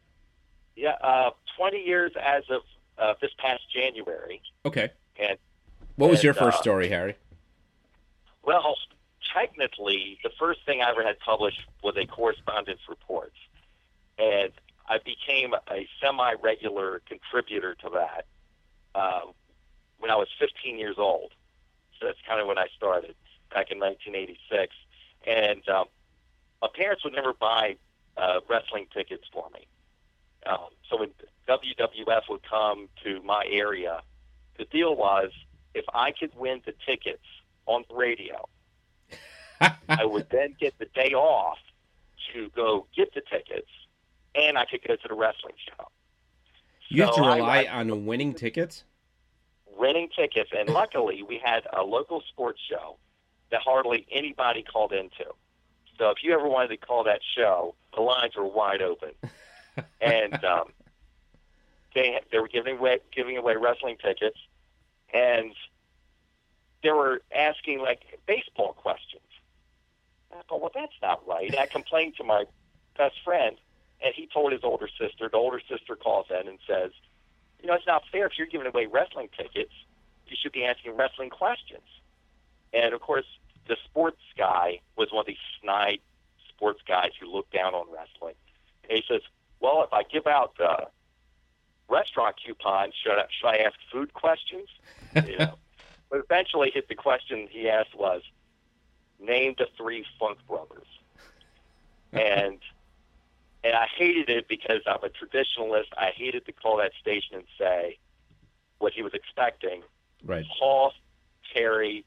[0.76, 2.62] Yeah, uh, 20 years as of
[2.98, 4.40] uh, this past January.
[4.64, 4.90] Okay.
[5.18, 5.38] And
[5.96, 7.16] what was and, your first uh, story, Harry?
[8.42, 8.76] Well,
[9.34, 13.32] technically, the first thing I ever had published was a correspondence report,
[14.18, 14.52] and
[14.88, 18.26] I became a semi-regular contributor to that
[18.94, 19.20] uh,
[19.98, 21.32] when I was 15 years old.
[21.98, 23.14] So that's kind of when I started
[23.54, 24.74] back in 1986,
[25.26, 25.86] and um,
[26.60, 27.76] my parents would never buy
[28.16, 29.66] uh, wrestling tickets for me.
[30.44, 31.10] Um, so when
[31.48, 34.02] WWF would come to my area,
[34.58, 35.30] the deal was
[35.74, 37.24] if I could win the tickets
[37.66, 38.48] on the radio,
[39.88, 41.58] I would then get the day off
[42.32, 43.70] to go get the tickets,
[44.34, 45.88] and I could go to the wrestling show.
[46.88, 48.84] You so have to rely I, on winning tickets.
[49.76, 52.98] Winning tickets, and luckily we had a local sports show
[53.50, 55.26] that hardly anybody called into.
[55.98, 59.10] So if you ever wanted to call that show, the lines were wide open,
[60.00, 60.72] and um,
[61.94, 64.38] they they were giving away giving away wrestling tickets,
[65.12, 65.52] and
[66.82, 69.22] they were asking like baseball questions.
[70.32, 71.56] I thought, well, that's not right.
[71.56, 72.44] I complained to my
[72.98, 73.56] best friend,
[74.04, 75.28] and he told his older sister.
[75.30, 76.90] The older sister calls in and says,
[77.62, 79.72] you know, it's not fair if you're giving away wrestling tickets.
[80.26, 81.82] You should be asking wrestling questions.
[82.74, 83.26] And of course,
[83.68, 86.00] the sports guy was one of these snide
[86.48, 88.34] sports guys who looked down on wrestling.
[88.88, 89.22] And he says,
[89.60, 90.86] "Well, if I give out uh,
[91.88, 94.68] restaurant coupons, should I, should I ask food questions?"
[95.14, 95.54] you know.
[96.10, 98.22] But eventually, hit the question he asked was,
[99.20, 100.88] "Name the three Funk Brothers,"
[102.12, 102.58] and
[103.62, 105.86] and I hated it because I'm a traditionalist.
[105.96, 107.98] I hated to call that station and say
[108.78, 109.82] what he was expecting.
[110.22, 110.44] Right.
[110.58, 110.92] Paul,
[111.54, 112.04] Terry,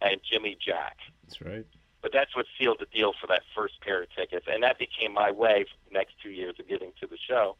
[0.00, 0.98] and Jimmy Jack.
[1.24, 1.66] That's right.
[2.00, 5.12] But that's what sealed the deal for that first pair of tickets, and that became
[5.12, 7.56] my way for the next two years of getting to the show.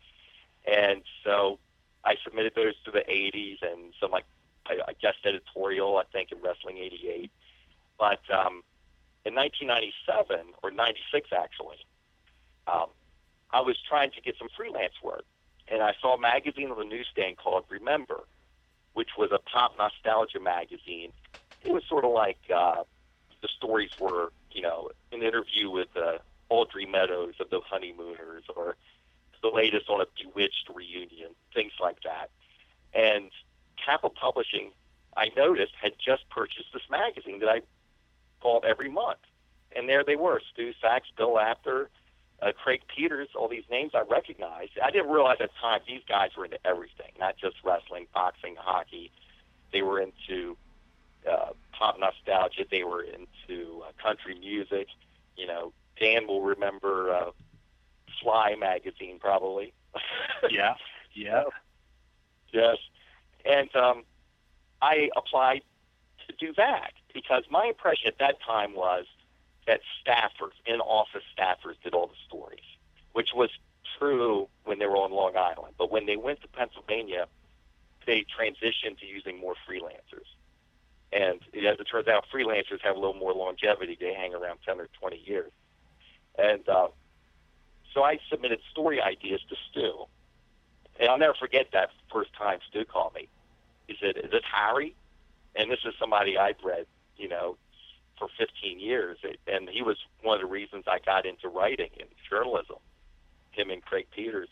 [0.65, 1.59] And so
[2.05, 4.25] I submitted those to the 80s and some like
[4.67, 7.31] I guest editorial, I think, in Wrestling 88.
[7.99, 8.63] But um,
[9.25, 11.79] in 1997 or 96, actually,
[12.67, 12.87] um,
[13.51, 15.25] I was trying to get some freelance work,
[15.69, 18.25] and I saw a magazine on the newsstand called Remember,
[18.93, 21.13] which was a pop nostalgia magazine
[21.65, 22.83] it was sort of like uh,
[23.43, 26.19] the stories were, you know, an interview with uh,
[26.49, 28.77] Audrey Meadows of the Honeymooners or
[29.43, 32.31] the latest on a Bewitched reunion, things like that.
[32.95, 33.31] And
[33.83, 34.73] Capitol Publishing,
[35.17, 37.61] I noticed, had just purchased this magazine that I
[38.43, 39.19] bought every month.
[39.77, 41.91] And there they were, Stu Saks, Bill Apter,
[42.41, 44.73] uh, Craig Peters, all these names I recognized.
[44.83, 48.57] I didn't realize at the time these guys were into everything, not just wrestling, boxing,
[48.59, 49.11] hockey.
[49.73, 50.57] They were into
[51.29, 52.65] uh, pop nostalgia.
[52.71, 54.89] They were into uh, country music.
[55.37, 57.31] You know, Dan will remember uh,
[58.23, 59.73] Fly magazine probably.
[60.51, 60.75] yeah,
[61.15, 61.45] yeah,
[62.53, 62.77] yes.
[63.45, 64.05] And um,
[64.83, 65.63] I applied
[66.27, 69.07] to do that because my impression at that time was
[69.67, 72.65] that staffers, in-office staffers, did all the stories,
[73.13, 73.51] which was
[73.99, 75.75] true when they were on Long Island.
[75.77, 77.27] But when they went to Pennsylvania,
[78.07, 80.27] they transitioned to using more freelancers.
[81.13, 83.97] And as it turns out, freelancers have a little more longevity.
[83.99, 85.51] They hang around 10 or 20 years.
[86.39, 86.89] And uh,
[87.95, 90.05] so I submitted story ideas to Stu.
[91.01, 93.29] And I'll never forget that first time Stu called me.
[93.87, 94.95] He said, Is this Harry?
[95.57, 97.57] And this is somebody I'd read, you know,
[98.19, 99.19] for 15 years.
[99.47, 102.77] And he was one of the reasons I got into writing and journalism,
[103.53, 104.49] him and Craig Peters.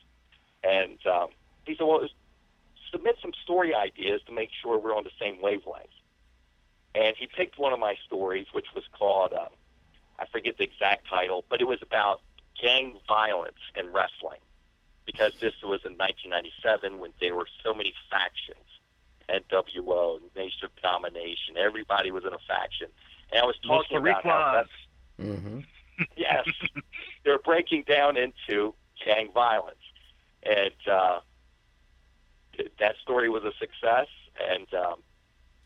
[0.65, 1.29] And um,
[1.67, 2.09] he said, Well,
[2.91, 5.91] submit some story ideas to make sure we're on the same wavelength.
[6.97, 9.49] And he picked one of my stories, which was called, uh,
[10.19, 12.23] I forget the exact title, but it was about
[12.61, 14.41] gang violence in wrestling.
[15.05, 18.59] Because this was in 1997 when there were so many factions.
[19.29, 22.89] NWO, Nation of Domination, everybody was in a faction.
[23.31, 25.61] And I was talking about how that's, mm-hmm.
[26.17, 26.47] yes,
[27.25, 29.77] they're breaking down into gang violence.
[30.43, 31.21] And uh,
[32.79, 34.09] that story was a success.
[34.51, 35.03] And um,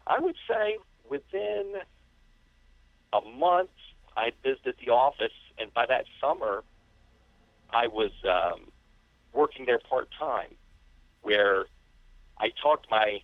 [0.07, 0.79] I would say
[1.11, 1.75] within
[3.13, 3.71] a month,
[4.17, 6.65] I visited the office, and by that summer,
[7.71, 8.73] I was um,
[9.33, 10.55] working there part time,
[11.23, 11.67] where
[12.39, 13.21] I talked my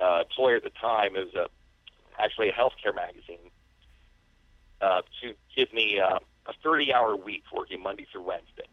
[0.00, 3.50] uh, employer at the time, it was a, actually a healthcare magazine,
[4.80, 8.68] uh, to give me uh, a 30 hour week working Monday through Wednesday.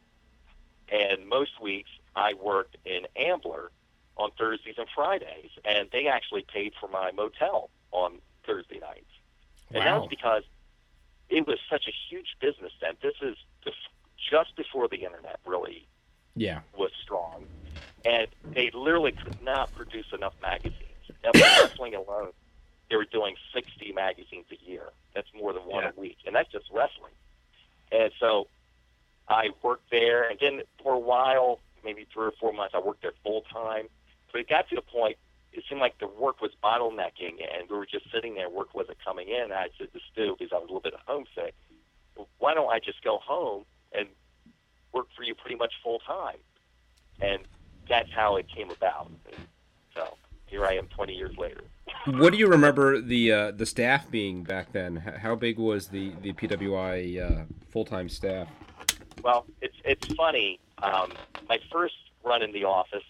[0.89, 3.71] And most weeks I worked in Ambler
[4.17, 9.05] on Thursdays and Fridays, and they actually paid for my motel on Thursday nights.
[9.71, 9.79] Wow.
[9.79, 10.43] And that was because
[11.29, 12.93] it was such a huge business then.
[13.01, 13.37] This is
[14.29, 15.87] just before the internet really
[16.35, 16.59] yeah.
[16.77, 17.45] was strong.
[18.05, 20.75] And they literally could not produce enough magazines.
[21.23, 22.31] Now, wrestling alone,
[22.89, 24.89] they were doing 60 magazines a year.
[25.13, 25.91] That's more than one yeah.
[25.95, 26.17] a week.
[26.25, 27.13] And that's just wrestling.
[27.91, 28.47] And so
[29.27, 33.01] I worked there, and then for a while, maybe three or four months, I worked
[33.01, 33.87] there full time.
[34.31, 35.17] But it got to the point,
[35.53, 39.03] it seemed like the work was bottlenecking, and we were just sitting there, work wasn't
[39.03, 39.43] coming in.
[39.43, 41.53] And I said to Stu, because I was a little bit homesick,
[42.39, 44.07] why don't I just go home and
[44.93, 46.37] work for you pretty much full time?
[47.21, 47.39] And
[47.89, 49.11] that's how it came about.
[49.31, 49.45] And
[49.95, 50.15] so
[50.47, 51.61] here I am 20 years later.
[52.05, 54.97] what do you remember the uh, the staff being back then?
[54.97, 58.47] How big was the the PWI uh, full time staff?
[59.23, 60.59] Well, it's it's funny.
[60.81, 61.13] Um,
[61.47, 63.03] my first run in the office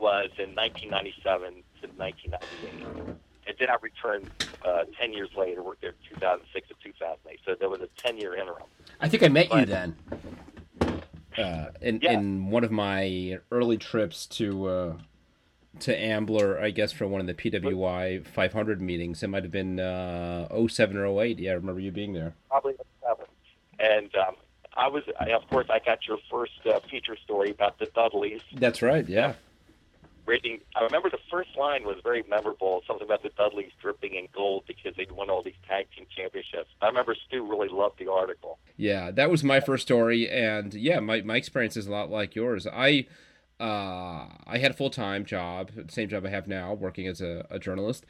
[0.00, 4.30] was in 1997 to 1998, and then I returned
[4.64, 5.62] uh, 10 years later.
[5.62, 7.40] Worked there 2006 to 2008.
[7.44, 8.64] So there was a 10 year interim.
[9.00, 9.96] I think I met but, you then.
[11.38, 12.12] Uh, in, yeah.
[12.12, 14.96] in one of my early trips to uh,
[15.78, 19.22] to Ambler, I guess for one of the PWI 500 meetings.
[19.22, 21.38] It might have been uh, 07 or 08.
[21.38, 22.34] Yeah, I remember you being there.
[22.48, 23.26] Probably 07.
[23.78, 24.34] And um,
[24.76, 28.42] I was, I, of course, I got your first uh, feature story about the Dudleys.
[28.52, 29.08] That's right.
[29.08, 29.34] Yeah.
[30.76, 32.82] I remember the first line was very memorable.
[32.86, 36.70] Something about the Dudleys dripping in gold because they'd won all these tag team championships.
[36.80, 38.58] I remember Stu really loved the article.
[38.76, 42.34] Yeah, that was my first story, and yeah, my my experience is a lot like
[42.34, 42.66] yours.
[42.66, 43.06] I.
[43.58, 47.46] Uh, I had a full time job, same job I have now, working as a,
[47.50, 48.06] a journalist,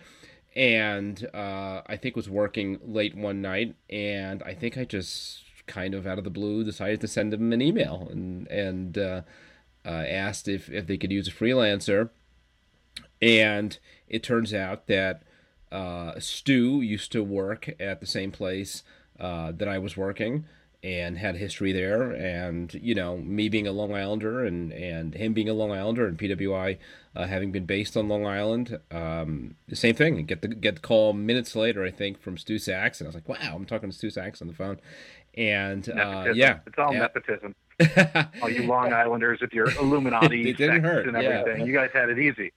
[0.55, 5.93] and uh, I think was working late one night, and I think I just kind
[5.93, 9.23] of out of the blue decided to send him an email and and uh,
[9.85, 12.11] uh, asked if if they could use a freelancer,
[13.21, 15.23] and it turns out that
[15.73, 18.83] uh, Stu used to work at the same place
[19.19, 20.47] uh, that I was working
[20.83, 22.11] and had history there.
[22.11, 26.07] And you know me being a long islander and and him being a long islander
[26.07, 26.79] and pwi
[27.15, 30.25] uh, having been based on long island um, the same thing.
[30.25, 33.01] Get the get the call minutes later i think from stu Saks.
[33.01, 34.81] And i was like wow i'm talking to stu Saks on the phone
[35.35, 37.01] and uh, yeah, it's all yeah.
[37.01, 37.55] nepotism.
[38.43, 41.07] all you Long Islanders with your Illuminati didn't hurt.
[41.07, 41.67] and everything, yeah.
[41.67, 42.53] you guys had it easy.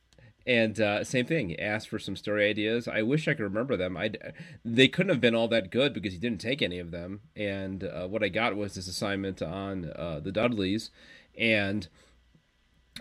[0.45, 2.87] And uh, same thing, asked for some story ideas.
[2.87, 3.95] I wish I could remember them.
[3.95, 4.11] I
[4.65, 7.21] they couldn't have been all that good because he didn't take any of them.
[7.35, 10.91] And uh, what I got was this assignment on uh, the Dudleys,
[11.37, 11.87] and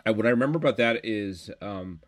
[0.06, 1.50] I, what I remember about that is.
[1.61, 2.00] Um,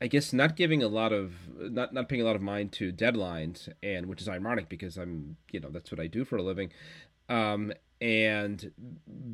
[0.00, 2.92] I guess not giving a lot of not not paying a lot of mind to
[2.92, 6.42] deadlines, and which is ironic because I'm you know that's what I do for a
[6.42, 6.70] living,
[7.28, 8.70] um, and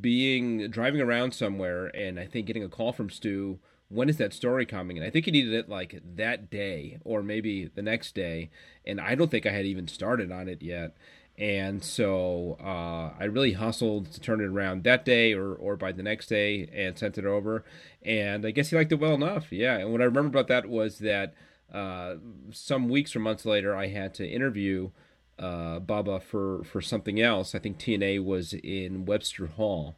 [0.01, 3.59] being driving around somewhere, and I think getting a call from Stu.
[3.89, 4.97] When is that story coming?
[4.97, 8.51] And I think he needed it like that day or maybe the next day,
[8.87, 10.97] and I don't think I had even started on it yet
[11.37, 15.91] and so uh, I really hustled to turn it around that day or, or by
[15.91, 17.65] the next day and sent it over.
[18.03, 19.51] And I guess he liked it well enough.
[19.51, 19.79] Yeah.
[19.79, 21.35] And what I remember about that was that
[21.73, 22.17] uh,
[22.53, 24.91] some weeks or months later, I had to interview
[25.37, 27.53] uh, Bubba for, for something else.
[27.53, 29.97] I think TNA was in Webster Hall.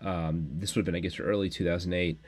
[0.00, 2.18] Um, this would have been, I guess, early 2008.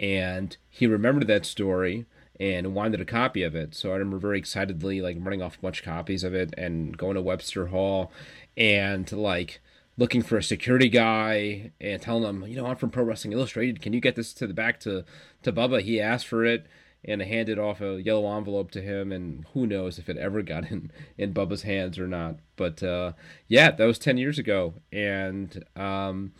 [0.00, 2.06] And he remembered that story
[2.40, 3.74] and wanted a copy of it.
[3.74, 6.96] So I remember very excitedly like running off a bunch of copies of it and
[6.96, 8.12] going to Webster Hall
[8.56, 9.60] and like
[9.96, 13.82] looking for a security guy and telling him, you know, I'm from Pro Wrestling Illustrated.
[13.82, 15.04] Can you get this to the back to
[15.42, 15.82] to Bubba?
[15.82, 16.66] He asked for it
[17.04, 20.42] and I handed off a yellow envelope to him and who knows if it ever
[20.42, 22.36] got in in Bubba's hands or not.
[22.56, 23.12] But uh,
[23.48, 26.32] yeah, that was 10 years ago and um,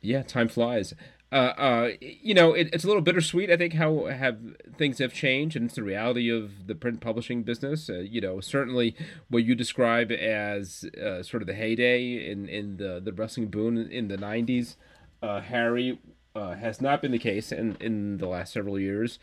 [0.00, 0.94] yeah, time flies
[1.32, 3.50] uh, uh, you know, it, it's a little bittersweet.
[3.50, 4.38] I think how have
[4.76, 7.88] things have changed, and it's the reality of the print publishing business.
[7.88, 8.94] Uh, you know, certainly
[9.30, 13.78] what you describe as uh, sort of the heyday in in the the wrestling boom
[13.78, 14.76] in the '90s,
[15.22, 15.98] uh, Harry
[16.34, 19.18] has not been the case in in the last several years.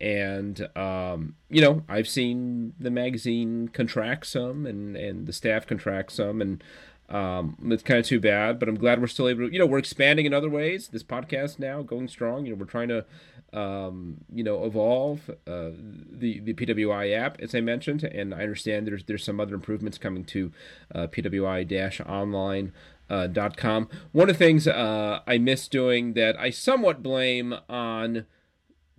[0.00, 6.10] And um, you know, I've seen the magazine contract some, and and the staff contract
[6.10, 6.64] some, and
[7.08, 9.66] um, it's kind of too bad, but I'm glad we're still able to, you know,
[9.66, 10.88] we're expanding in other ways.
[10.88, 12.46] This podcast now going strong.
[12.46, 13.04] You know, we're trying to,
[13.52, 15.70] um, you know, evolve uh,
[16.10, 19.98] the the PWI app as I mentioned, and I understand there's there's some other improvements
[19.98, 20.52] coming to
[20.94, 22.72] uh, PWI-online
[23.10, 23.88] Uh, dot com.
[24.12, 28.24] One of the things uh, I miss doing that I somewhat blame on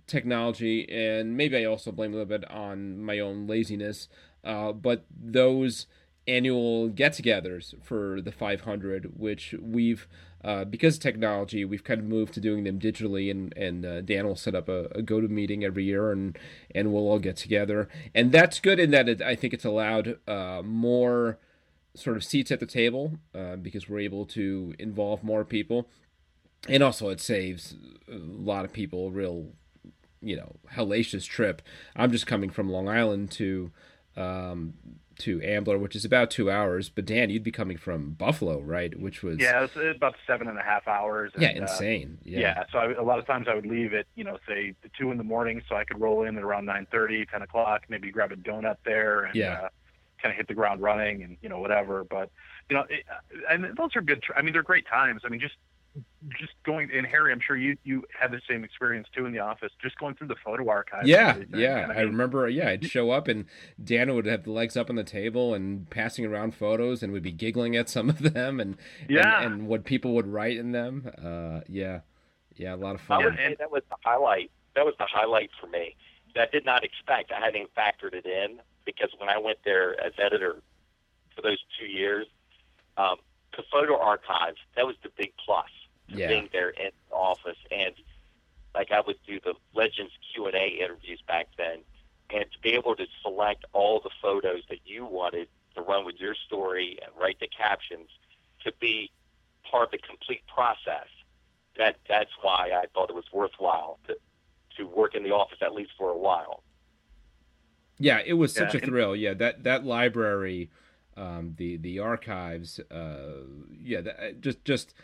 [0.06, 4.08] technology, and maybe I also blame a little bit on my own laziness,
[4.44, 5.88] uh, but those
[6.26, 10.06] annual get-togethers for the 500, which we've
[10.44, 14.02] uh, because of technology, we've kind of moved to doing them digitally, and and uh,
[14.02, 16.38] Dan will set up a, a go to meeting every year, and
[16.74, 20.18] and we'll all get together, and that's good in that it, I think it's allowed
[20.28, 21.38] uh, more
[21.94, 25.88] sort of seats at the table uh, because we're able to involve more people,
[26.68, 27.74] and also it saves
[28.06, 29.46] a lot of people a real,
[30.20, 31.62] you know, hellacious trip.
[31.96, 33.72] I'm just coming from Long Island to.
[34.16, 34.74] Um,
[35.18, 36.88] to Ambler, which is about two hours.
[36.88, 38.98] But Dan, you'd be coming from Buffalo, right?
[38.98, 41.32] Which was yeah, it was about seven and a half hours.
[41.34, 42.18] And, yeah, uh, insane.
[42.20, 42.38] Uh, yeah.
[42.40, 42.64] yeah.
[42.72, 45.18] so I, a lot of times I would leave at you know say two in
[45.18, 48.32] the morning, so I could roll in at around nine thirty, ten o'clock, maybe grab
[48.32, 49.52] a donut there, and yeah.
[49.52, 49.68] uh,
[50.20, 52.04] kind of hit the ground running, and you know whatever.
[52.04, 52.30] But
[52.68, 53.04] you know, it,
[53.50, 54.22] and those are good.
[54.36, 55.22] I mean, they're great times.
[55.24, 55.56] I mean, just
[56.40, 59.38] just going and Harry, I'm sure you you had the same experience too in the
[59.38, 59.70] office.
[59.80, 61.06] Just going through the photo archive.
[61.06, 61.74] Yeah, yeah.
[61.74, 62.48] I, mean, I, remember.
[62.48, 63.44] Yeah, I'd show up and
[63.82, 67.22] Dana would have the legs up on the table and passing around photos, and we'd
[67.22, 68.76] be giggling at some of them, and
[69.08, 71.10] yeah, and, and what people would write in them.
[71.22, 72.00] Uh, yeah,
[72.56, 73.22] yeah, a lot of fun.
[73.22, 74.50] I would say that was the highlight.
[74.74, 75.96] That was the highlight for me.
[76.34, 77.30] That I did not expect.
[77.30, 80.56] I hadn't factored it in because when I went there as editor
[81.34, 82.26] for those two years,
[82.96, 83.16] um,
[83.56, 85.68] the photo archive that was the big plus
[86.08, 86.28] yeah.
[86.28, 87.58] being there in the office.
[87.70, 87.94] And
[88.74, 91.78] like I would do the Legends Q and A interviews back then,
[92.30, 96.16] and to be able to select all the photos that you wanted to run with
[96.18, 98.08] your story and write the captions
[98.64, 99.10] to be
[99.70, 101.08] part of the complete process.
[101.76, 104.16] That that's why I thought it was worthwhile to
[104.76, 106.62] to work in the office at least for a while.
[107.98, 109.16] Yeah, it was such yeah, a thrill.
[109.16, 110.70] Yeah, that that library,
[111.16, 113.44] um, the the archives, uh,
[113.82, 114.94] yeah, that, just just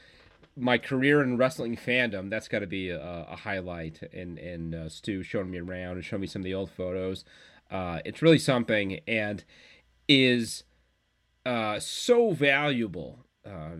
[0.57, 4.03] my career in wrestling fandom, that's got to be a, a, highlight.
[4.13, 7.25] And and uh, Stu showing me around and showing me some of the old photos.
[7.71, 9.45] Uh, it's really something, and
[10.09, 10.65] is
[11.47, 13.77] uh, so valuable uh,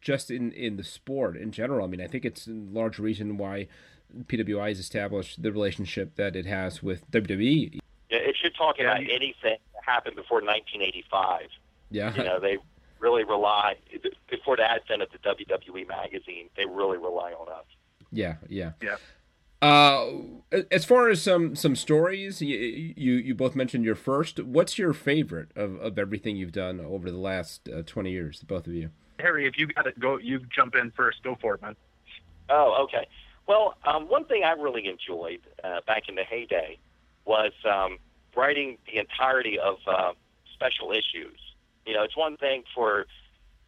[0.00, 1.84] just in in the sport in general.
[1.84, 3.68] I mean, I think it's a large reason why
[4.26, 7.80] PWI has established the relationship that it has with WWE.
[8.10, 11.42] Yeah, if you're talking about anything that happened before 1985,
[11.90, 12.58] yeah, you know they
[13.00, 13.76] really rely
[14.30, 16.48] before the advent of the WWE magazine.
[16.56, 17.64] They really rely on us.
[18.12, 18.96] Yeah, yeah, yeah.
[19.62, 20.06] Uh,
[20.70, 22.56] as far as some some stories, you,
[22.96, 24.40] you, you both mentioned your first.
[24.42, 28.66] What's your favorite of, of everything you've done over the last uh, twenty years, both
[28.66, 28.90] of you?
[29.18, 30.16] Harry, if you got it, go.
[30.16, 31.22] You jump in first.
[31.22, 31.76] Go for it, man.
[32.48, 33.06] Oh, okay.
[33.46, 36.78] Well, um, one thing I really enjoyed uh, back in the heyday
[37.24, 37.98] was um,
[38.36, 40.12] writing the entirety of uh,
[40.54, 41.38] special issues.
[41.86, 43.06] You know, it's one thing for,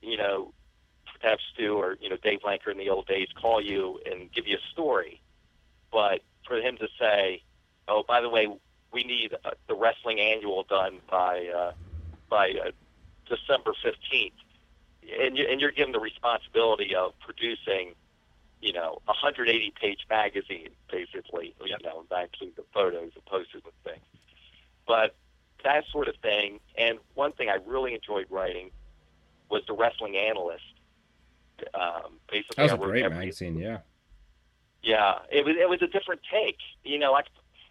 [0.01, 0.53] you know,
[1.21, 4.47] perhaps Stu or, you know, Dave Lenker in the old days call you and give
[4.47, 5.21] you a story.
[5.91, 7.43] But for him to say,
[7.89, 8.49] oh, by the way,
[8.93, 11.73] we need uh, the wrestling annual done by, uh,
[12.29, 12.71] by uh,
[13.29, 14.33] December 15th.
[15.21, 17.95] And, you, and you're given the responsibility of producing,
[18.61, 23.63] you know, a 180 page magazine, basically, you know, that includes the photos, the posters,
[23.65, 24.05] and things.
[24.87, 25.15] But
[25.65, 26.61] that sort of thing.
[26.77, 28.71] And one thing I really enjoyed writing
[29.51, 30.63] was the Wrestling Analyst.
[31.75, 33.57] Um, basically, that was a great magazine.
[33.57, 33.79] Yeah.
[34.83, 36.59] Yeah, it was it was a different take.
[36.83, 37.27] You know, like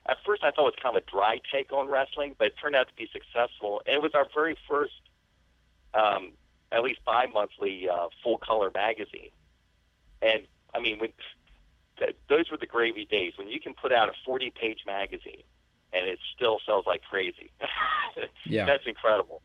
[0.08, 2.54] at first I thought it was kind of a dry take on wrestling, but it
[2.62, 3.82] turned out to be successful.
[3.86, 4.94] And it was our very first,
[5.94, 6.32] um,
[6.72, 9.32] at least bi-monthly uh, full color magazine.
[10.22, 11.12] And I mean, when,
[11.98, 15.44] th- those were the gravy days when you can put out a 40 page magazine
[15.94, 17.52] and it still sells like crazy.
[18.46, 19.42] yeah, that's incredible.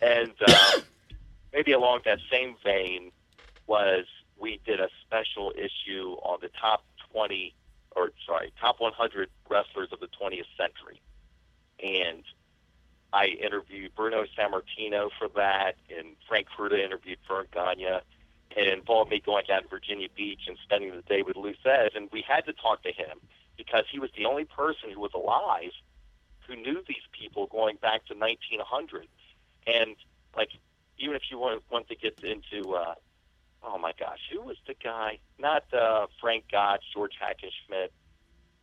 [0.00, 0.80] And uh,
[1.52, 3.10] maybe along that same vein
[3.66, 4.06] was
[4.38, 7.54] we did a special issue on the top 20
[7.96, 11.00] or sorry, top 100 wrestlers of the 20th century,
[11.82, 12.22] and
[13.12, 17.84] I interviewed Bruno Sammartino for that, and Frank Fruta interviewed Verne Gagne.
[17.84, 18.02] and
[18.56, 22.08] It involved me going down to Virginia Beach and spending the day with Lou and
[22.12, 23.18] we had to talk to him
[23.60, 25.72] because he was the only person who was alive
[26.46, 29.06] who knew these people going back to 1900.
[29.66, 29.96] And
[30.34, 30.48] like,
[30.98, 32.94] even if you want, want to get into, uh,
[33.62, 35.18] oh my gosh, who was the guy?
[35.38, 37.88] Not uh, Frank Gotch, George Hackenschmidt.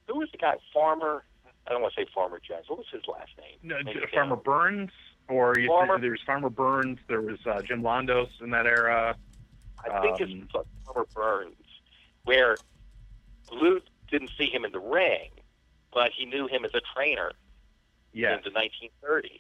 [0.08, 0.56] Who was the guy?
[0.74, 1.24] Farmer.
[1.68, 2.66] I don't want to say Farmer Jones.
[2.68, 3.60] What was his last name?
[3.62, 3.78] No,
[4.12, 4.92] Farmer Burns.
[5.30, 6.98] Or Farmer, there was Farmer Burns.
[7.08, 9.16] There was uh, Jim Londos in that era.
[9.80, 11.56] I think um, it's Farmer Burns,
[12.24, 12.56] where
[13.52, 15.30] Lou didn't see him in the ring,
[15.94, 17.32] but he knew him as a trainer
[18.14, 18.42] yes.
[18.46, 19.40] in the 1930s.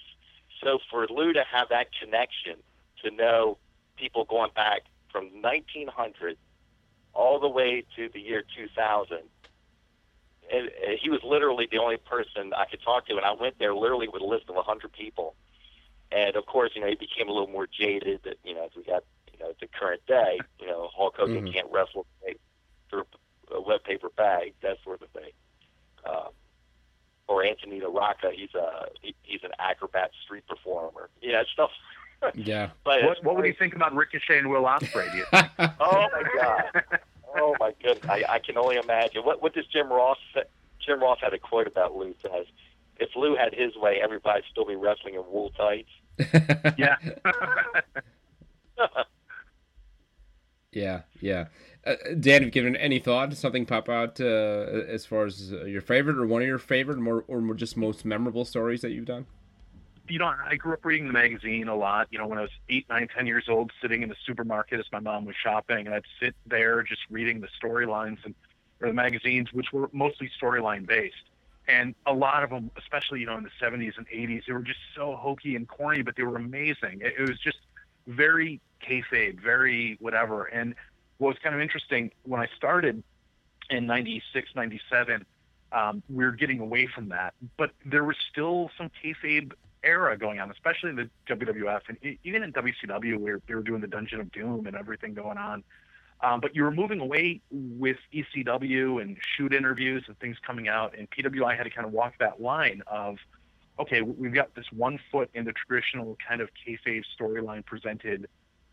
[0.63, 2.55] So for Lou to have that connection,
[3.03, 3.57] to know
[3.95, 6.38] people going back from 1900
[7.13, 9.18] all the way to the year 2000.
[10.49, 13.59] And, and he was literally the only person I could talk to, and I went
[13.59, 15.36] there literally with a list of 100 people.
[16.11, 18.22] And of course, you know, he became a little more jaded.
[18.24, 19.03] That you know, as we got
[19.34, 21.53] you know to current day, you know, Hulk Hogan mm-hmm.
[21.53, 22.05] can't wrestle
[22.89, 23.03] through
[23.57, 25.31] a wet paper bag, that sort of thing.
[26.05, 26.29] Um,
[27.27, 31.09] or Antonino Rocca, he's a he, he's an acrobat street performer.
[31.21, 31.71] Yeah, stuff.
[32.33, 32.69] yeah.
[32.83, 35.11] but what, what would you think about Ricochet and Will Ospreay?
[35.11, 35.49] Do you think?
[35.79, 36.63] oh my god.
[37.35, 38.09] Oh my goodness.
[38.09, 39.23] I, I can only imagine.
[39.23, 40.43] What what does Jim Ross say?
[40.85, 42.45] Jim Ross had a quote about Lou says,
[42.97, 45.89] "If Lou had his way, everybody'd still be wrestling in wool tights."
[46.77, 46.95] yeah.
[50.71, 51.45] yeah, yeah.
[51.88, 53.33] Uh, Dan, have you given any thought?
[53.33, 54.25] Something pop out uh,
[54.89, 58.03] as far as your favorite, or one of your favorite, more or more just most
[58.03, 59.25] memorable stories that you've done?
[60.09, 62.07] You know, I grew up reading the magazine a lot.
[62.11, 64.85] You know, when I was eight, nine, ten years old, sitting in the supermarket as
[64.91, 68.35] my mom was shopping, and I'd sit there just reading the storylines and
[68.81, 71.15] or the magazines, which were mostly storyline based.
[71.69, 74.61] And a lot of them, especially you know in the 70s and 80s, they were
[74.61, 77.01] just so hokey and corny, but they were amazing.
[77.01, 77.59] It, it was just
[78.07, 80.45] very kayfabe, very whatever.
[80.45, 80.75] And
[81.18, 83.03] what was kind of interesting when I started
[83.70, 85.26] in 96, 97,
[85.72, 89.51] um, we were getting away from that, but there was still some kayfabe
[89.84, 93.82] era going on, especially in the WWF and even in WCW, where they were doing
[93.82, 95.63] the Dungeon of Doom and everything going on.
[96.22, 100.95] Um, but you were moving away with ECW and shoot interviews and things coming out,
[100.97, 103.18] and PWI had to kind of walk that line of,
[103.80, 108.28] okay, we've got this one foot in the traditional kind of kayfabe storyline presented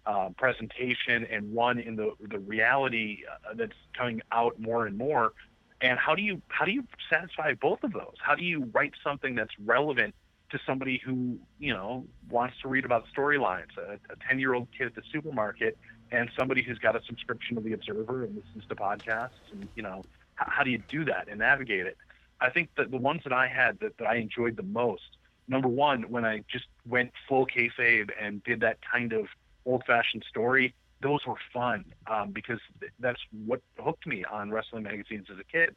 [0.06, 5.32] uh, presentation and one in the the reality uh, that's coming out more and more.
[5.80, 8.14] And how do you how do you satisfy both of those?
[8.20, 10.14] How do you write something that's relevant
[10.50, 14.86] to somebody who you know wants to read about storylines, a ten year old kid
[14.86, 15.76] at the supermarket,
[16.10, 19.82] and somebody who's got a subscription to the Observer and listens to podcasts, and you
[19.82, 21.96] know how, how do you do that and navigate it?
[22.40, 25.16] I think that the ones that I had that, that I enjoyed the most,
[25.48, 29.26] number one, when I just went full kayfabe and did that kind of
[29.66, 32.60] old-fashioned story, those were fun um, because
[32.98, 35.74] that's what hooked me on wrestling magazines as a kid.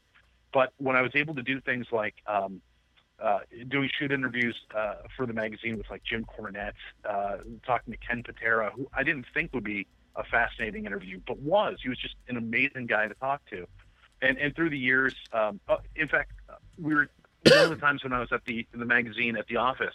[0.53, 2.61] But when I was able to do things like um,
[3.21, 6.73] uh, doing shoot interviews uh, for the magazine with like Jim Cornette,
[7.07, 11.39] uh, talking to Ken Patera, who I didn't think would be a fascinating interview, but
[11.39, 11.77] was.
[11.81, 13.67] He was just an amazing guy to talk to.
[14.21, 16.31] And and through the years, um, uh, in fact,
[16.79, 17.09] we were
[17.45, 19.93] one of the times when I was at the the magazine at the office.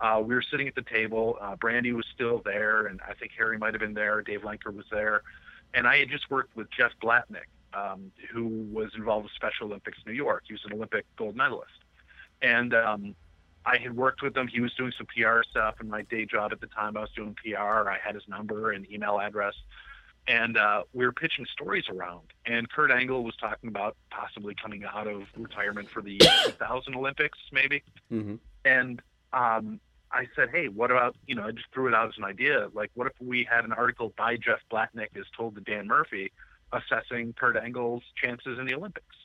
[0.00, 1.36] Uh, we were sitting at the table.
[1.40, 4.22] Uh, Brandi was still there, and I think Harry might have been there.
[4.22, 5.22] Dave Lenker was there,
[5.74, 9.98] and I had just worked with Jeff Blatnick, um, who was involved with Special Olympics
[10.06, 10.44] New York.
[10.46, 11.72] He was an Olympic gold medalist,
[12.40, 13.14] and um,
[13.66, 14.48] I had worked with him.
[14.48, 16.96] He was doing some PR stuff in my day job at the time.
[16.96, 17.90] I was doing PR.
[17.90, 19.54] I had his number and email address,
[20.26, 22.28] and uh, we were pitching stories around.
[22.46, 27.38] And Kurt Angle was talking about possibly coming out of retirement for the 2000 Olympics,
[27.52, 27.82] maybe.
[28.10, 28.36] Mm-hmm.
[28.64, 29.80] And um,
[30.12, 32.68] I said, hey, what about, you know, I just threw it out as an idea.
[32.72, 36.32] Like, what if we had an article by Jeff Blatnick as told to Dan Murphy
[36.72, 39.16] assessing Kurt Angle's chances in the Olympics?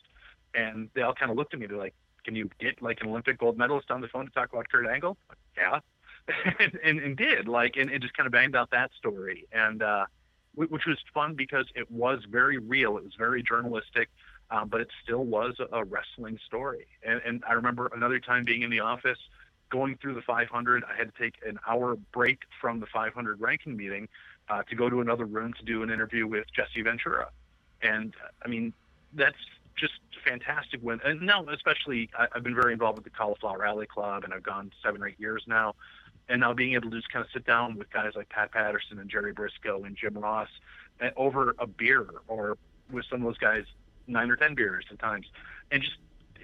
[0.54, 1.66] And they all kind of looked at me.
[1.66, 4.54] They're like, can you get like an Olympic gold medalist on the phone to talk
[4.54, 5.18] about Kurt Angle?
[5.30, 5.80] Like, yeah.
[6.60, 9.46] and, and, and, did like, and, and just kind of banged out that story.
[9.52, 10.06] And, uh,
[10.56, 12.98] which was fun because it was very real.
[12.98, 14.10] It was very journalistic.
[14.52, 16.86] Um, but it still was a wrestling story.
[17.04, 19.18] And, and I remember another time being in the office,
[19.70, 23.76] going through the 500, I had to take an hour break from the 500 ranking
[23.76, 24.08] meeting
[24.50, 27.30] uh, to go to another room to do an interview with Jesse Ventura.
[27.82, 28.14] And
[28.44, 28.74] I mean,
[29.14, 29.38] that's
[29.76, 29.94] just
[30.24, 30.80] fantastic.
[30.82, 34.34] When and now, especially, I, I've been very involved with the Cauliflower Alley Club, and
[34.34, 35.76] I've gone seven or eight years now.
[36.28, 38.98] And now being able to just kind of sit down with guys like Pat Patterson
[38.98, 40.50] and Jerry Brisco and Jim Ross
[41.00, 42.58] uh, over a beer or
[42.92, 43.66] with some of those guys
[44.08, 45.28] nine or ten beers at times,
[45.72, 45.98] and just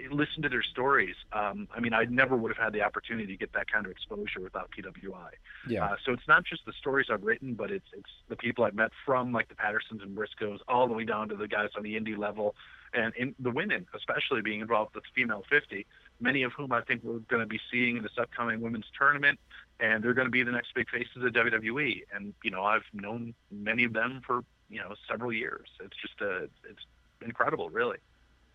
[0.09, 1.15] listen to their stories.
[1.33, 3.91] Um, I mean, I never would have had the opportunity to get that kind of
[3.91, 5.29] exposure without PWI.
[5.67, 5.85] Yeah.
[5.85, 8.75] Uh, so it's not just the stories I've written, but it's it's the people I've
[8.75, 11.83] met from like the Pattersons and Briscos, all the way down to the guys on
[11.83, 12.55] the indie level,
[12.93, 15.85] and in the women, especially being involved with the female 50.
[16.19, 19.39] Many of whom I think we're going to be seeing in this upcoming women's tournament,
[19.79, 22.03] and they're going to be the next big faces of WWE.
[22.13, 25.67] And you know, I've known many of them for you know several years.
[25.83, 26.85] It's just a it's
[27.23, 27.97] incredible, really.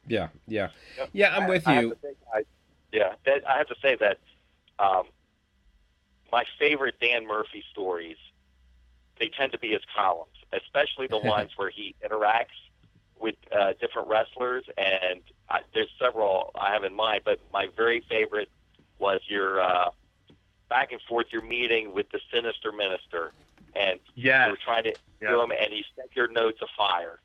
[0.09, 1.11] Yeah, yeah, yep.
[1.13, 1.37] yeah.
[1.37, 1.89] I'm with I, you.
[1.89, 2.43] I say, I,
[2.93, 4.19] yeah, that, I have to say that
[4.79, 5.05] um,
[6.33, 8.17] my favorite Dan Murphy stories
[9.19, 12.47] they tend to be his columns, especially the ones where he interacts
[13.19, 14.65] with uh, different wrestlers.
[14.77, 18.51] And I, there's several I have in mind, but my very favorite
[18.99, 19.91] was your uh,
[20.69, 23.33] back and forth your meeting with the Sinister Minister
[23.77, 24.47] and yeah.
[24.47, 25.31] you were trying to yeah.
[25.31, 27.21] do him, and he set your notes of fire.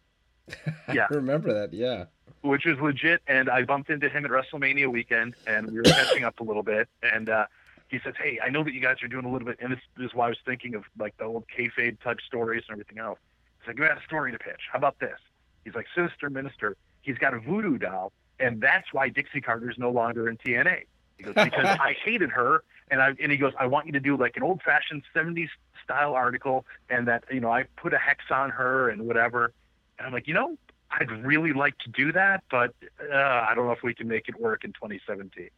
[0.93, 1.73] yeah, I remember that.
[1.73, 2.05] Yeah,
[2.41, 3.21] which was legit.
[3.27, 6.63] And I bumped into him at WrestleMania weekend, and we were catching up a little
[6.63, 6.87] bit.
[7.03, 7.45] And uh,
[7.87, 9.79] he says, "Hey, I know that you guys are doing a little bit, and this,
[9.97, 12.99] this is why I was thinking of like the old kayfabe type stories and everything
[12.99, 13.19] else."
[13.59, 14.61] He's like, "You had a story to pitch.
[14.71, 15.19] How about this?"
[15.63, 16.77] He's like, "Sinister Minister.
[17.01, 20.83] He's got a voodoo doll, and that's why Dixie Carter is no longer in TNA."
[21.17, 23.99] He goes, "Because I hated her, and I and he goes, I want you to
[23.99, 25.49] do like an old fashioned '70s
[25.83, 29.51] style article, and that you know I put a hex on her and whatever."
[29.97, 30.57] And I'm like, you know,
[30.91, 34.27] I'd really like to do that, but uh, I don't know if we can make
[34.27, 35.49] it work in 2017.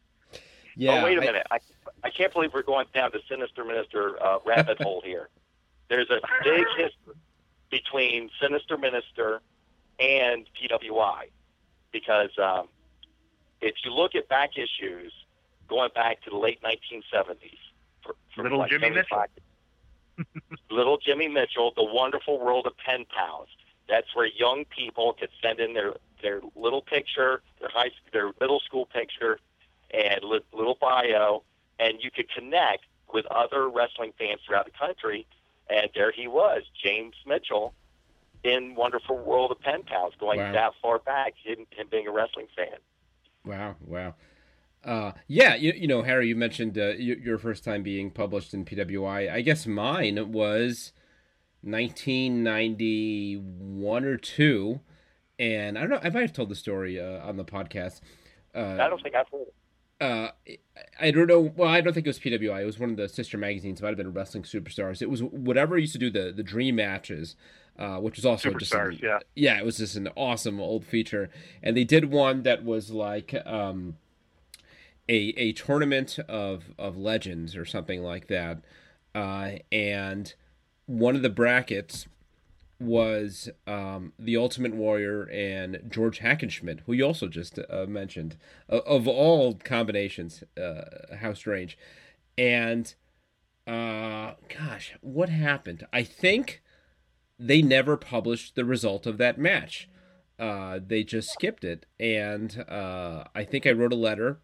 [0.76, 1.00] Yeah.
[1.00, 1.46] Oh, wait a minute.
[1.50, 1.58] I,
[2.02, 5.28] I can't believe we're going down the Sinister Minister uh, rabbit hole here.
[5.88, 7.14] There's a big history
[7.70, 9.40] between Sinister Minister
[9.98, 11.30] and PWI
[11.92, 12.68] because um,
[13.60, 15.12] if you look at back issues
[15.68, 17.36] going back to the late 1970s,
[18.02, 19.24] for, for Little like Jimmy Mitchell.
[20.70, 23.48] Little Jimmy Mitchell, The Wonderful World of Pen Pals.
[23.88, 28.32] That's where young people could send in their their little picture, their high school, their
[28.40, 29.38] middle school picture,
[29.92, 31.42] and li- little bio,
[31.78, 35.26] and you could connect with other wrestling fans throughout the country.
[35.68, 37.74] And there he was, James Mitchell,
[38.42, 40.52] in Wonderful World of Pen Pals, going wow.
[40.52, 42.78] that far back, him, him being a wrestling fan.
[43.44, 44.14] Wow, wow.
[44.84, 48.52] Uh, yeah, you, you know, Harry, you mentioned uh, your, your first time being published
[48.52, 49.32] in PWI.
[49.32, 50.92] I guess mine was
[51.64, 54.80] 1991 or two,
[55.38, 56.00] and I don't know.
[56.02, 58.00] I might have told the story uh, on the podcast.
[58.54, 59.46] Uh, I don't think I've heard.
[60.00, 60.28] Uh,
[61.00, 61.40] I don't know.
[61.40, 62.62] Well, I don't think it was PWI.
[62.62, 63.80] It was one of the sister magazines.
[63.80, 65.00] It might have been Wrestling Superstars.
[65.00, 67.36] It was whatever used to do the the dream matches,
[67.78, 69.58] uh, which was also Superstars, just an, yeah, yeah.
[69.58, 71.30] It was just an awesome old feature,
[71.62, 73.96] and they did one that was like um,
[75.08, 78.58] a a tournament of of legends or something like that,
[79.14, 80.34] uh, and
[80.86, 82.06] one of the brackets
[82.80, 88.36] was um, the Ultimate Warrior and George Hackenschmidt, who you also just uh, mentioned.
[88.70, 91.78] Uh, of all combinations, uh, how strange.
[92.36, 92.94] And
[93.66, 95.86] uh, gosh, what happened?
[95.92, 96.62] I think
[97.38, 99.88] they never published the result of that match.
[100.38, 104.40] Uh, they just skipped it, and uh, I think I wrote a letter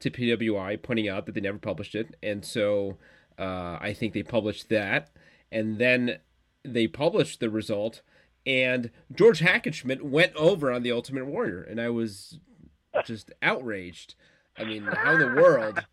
[0.00, 2.96] to PWI pointing out that they never published it, and so
[3.38, 5.10] I think they published that
[5.50, 6.18] and then
[6.64, 8.02] they published the result,
[8.44, 12.38] and George Hackenschmidt went over on the Ultimate Warrior, and I was
[13.04, 14.14] just outraged.
[14.56, 15.84] I mean, how in the world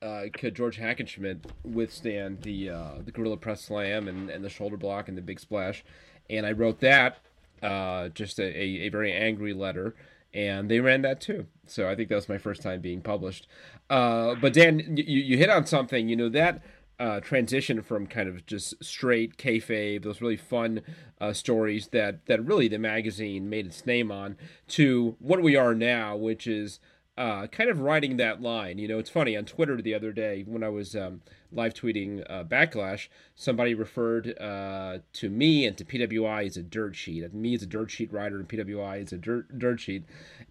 [0.00, 4.76] uh, could George Hackenschmidt withstand the uh, the gorilla press slam and, and the shoulder
[4.76, 5.84] block and the big splash?
[6.28, 7.18] And I wrote that
[7.62, 9.94] uh, just a, a, a, very angry letter,
[10.34, 11.46] and they ran that too.
[11.66, 13.46] So I think that was my first time being published.
[13.88, 16.08] Uh, but Dan, you, you hit on something.
[16.08, 16.62] You know that
[16.98, 20.82] uh, transition from kind of just straight kayfabe, those really fun
[21.20, 24.36] uh, stories that that really the magazine made its name on,
[24.68, 26.78] to what we are now, which is
[27.16, 28.78] uh, kind of riding that line.
[28.78, 31.20] You know, it's funny on Twitter the other day when I was um,
[31.50, 36.96] live tweeting uh, Backlash, somebody referred uh, to me and to PWI as a dirt
[36.96, 37.32] sheet.
[37.34, 40.04] Me as a dirt sheet writer and PWI as a dirt dirt sheet,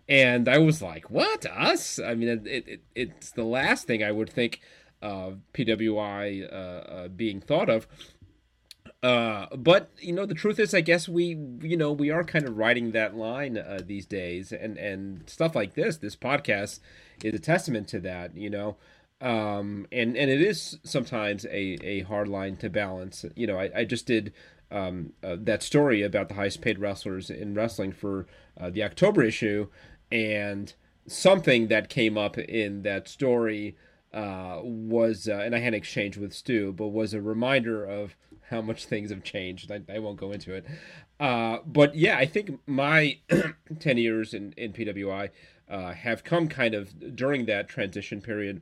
[0.08, 4.12] and I was like, "What us?" I mean, it, it, it's the last thing I
[4.12, 4.62] would think
[5.02, 7.88] uh, PWI uh, uh, being thought of.
[9.04, 12.48] Uh, but you know, the truth is, I guess we, you know, we are kind
[12.48, 16.80] of riding that line uh, these days, and and stuff like this, this podcast
[17.24, 18.38] is a testament to that.
[18.38, 18.78] You know,
[19.20, 23.26] um, and and it is sometimes a a hard line to balance.
[23.36, 24.34] You know, I, I just did
[24.70, 28.28] um, uh, that story about the highest paid wrestlers in wrestling for
[28.60, 29.68] uh, the October issue,
[30.12, 30.74] and
[31.08, 33.76] something that came up in that story
[34.14, 38.16] uh, was, uh, and I had an exchange with Stu, but was a reminder of
[38.50, 39.72] how much things have changed.
[39.72, 40.66] I, I won't go into it.
[41.20, 43.20] Uh, but yeah, I think my
[43.80, 45.30] 10 years in, in PWI
[45.70, 48.62] uh, have come kind of during that transition period.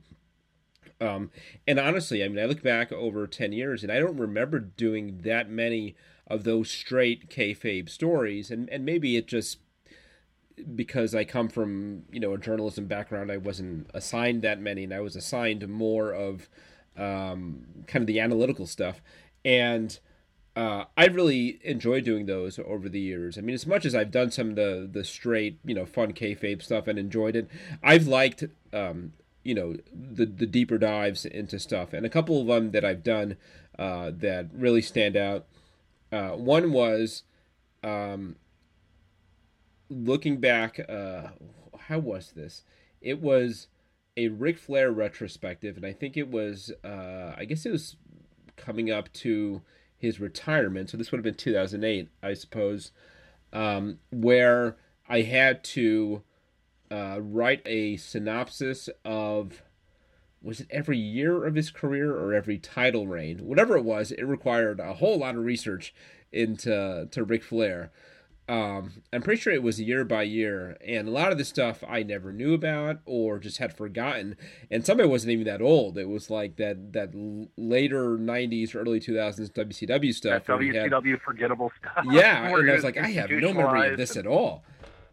[1.00, 1.30] Um,
[1.66, 5.22] and honestly, I mean, I look back over 10 years and I don't remember doing
[5.24, 5.96] that many
[6.26, 8.50] of those straight kayfabe stories.
[8.50, 9.58] And, and maybe it just
[10.74, 14.94] because I come from you know a journalism background, I wasn't assigned that many, and
[14.94, 16.48] I was assigned more of
[16.96, 19.00] um, kind of the analytical stuff,
[19.44, 19.98] and
[20.56, 23.38] uh, I really enjoyed doing those over the years.
[23.38, 26.12] I mean, as much as I've done some of the the straight you know fun
[26.12, 27.48] kayfabe stuff and enjoyed it,
[27.82, 32.46] I've liked um, you know the the deeper dives into stuff, and a couple of
[32.48, 33.36] them that I've done
[33.78, 35.46] uh, that really stand out.
[36.12, 37.22] Uh, one was
[37.84, 38.36] um,
[39.90, 41.28] looking back, uh,
[41.78, 42.62] how was this?
[43.00, 43.66] It was
[44.16, 47.96] a Ric Flair retrospective, and I think it was, uh, I guess it was
[48.56, 49.62] coming up to
[49.98, 50.90] his retirement.
[50.90, 52.92] So this would have been 2008, I suppose,
[53.52, 54.76] um, where
[55.08, 56.22] I had to
[56.90, 59.62] uh, write a synopsis of
[60.42, 63.38] was it every year of his career or every title reign?
[63.40, 65.94] Whatever it was, it required a whole lot of research
[66.32, 67.90] into to Ric Flair.
[68.48, 71.84] Um, I'm pretty sure it was year by year, and a lot of the stuff
[71.86, 74.36] I never knew about or just had forgotten.
[74.70, 75.96] And some of it wasn't even that old.
[75.96, 77.10] It was like that that
[77.56, 80.46] later '90s, or early 2000s WCW stuff.
[80.46, 82.04] That WCW had, forgettable stuff.
[82.10, 84.64] Yeah, and I was like, I have no memory of this at all.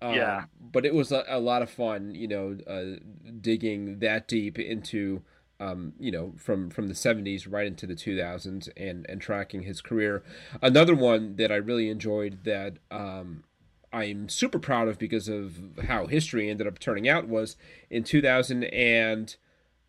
[0.01, 2.99] Um, yeah, but it was a, a, lot of fun, you know, uh,
[3.41, 5.23] digging that deep into
[5.59, 9.81] um, you know, from from the '70s right into the 2000s, and and tracking his
[9.81, 10.23] career.
[10.61, 13.43] Another one that I really enjoyed that um,
[13.91, 17.55] I'm super proud of because of how history ended up turning out was
[17.89, 19.35] in 2000 and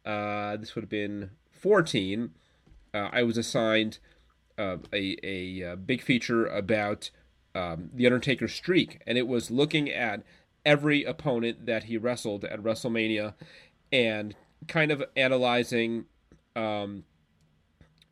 [0.07, 2.31] uh, this would have been 14.
[2.95, 3.99] Uh, I was assigned
[4.57, 7.11] uh, a, a, a uh, big feature about
[7.55, 10.23] um, the Undertaker streak, and it was looking at
[10.65, 13.35] every opponent that he wrestled at WrestleMania
[13.93, 14.35] and
[14.67, 16.07] kind of analyzing,
[16.57, 17.05] um,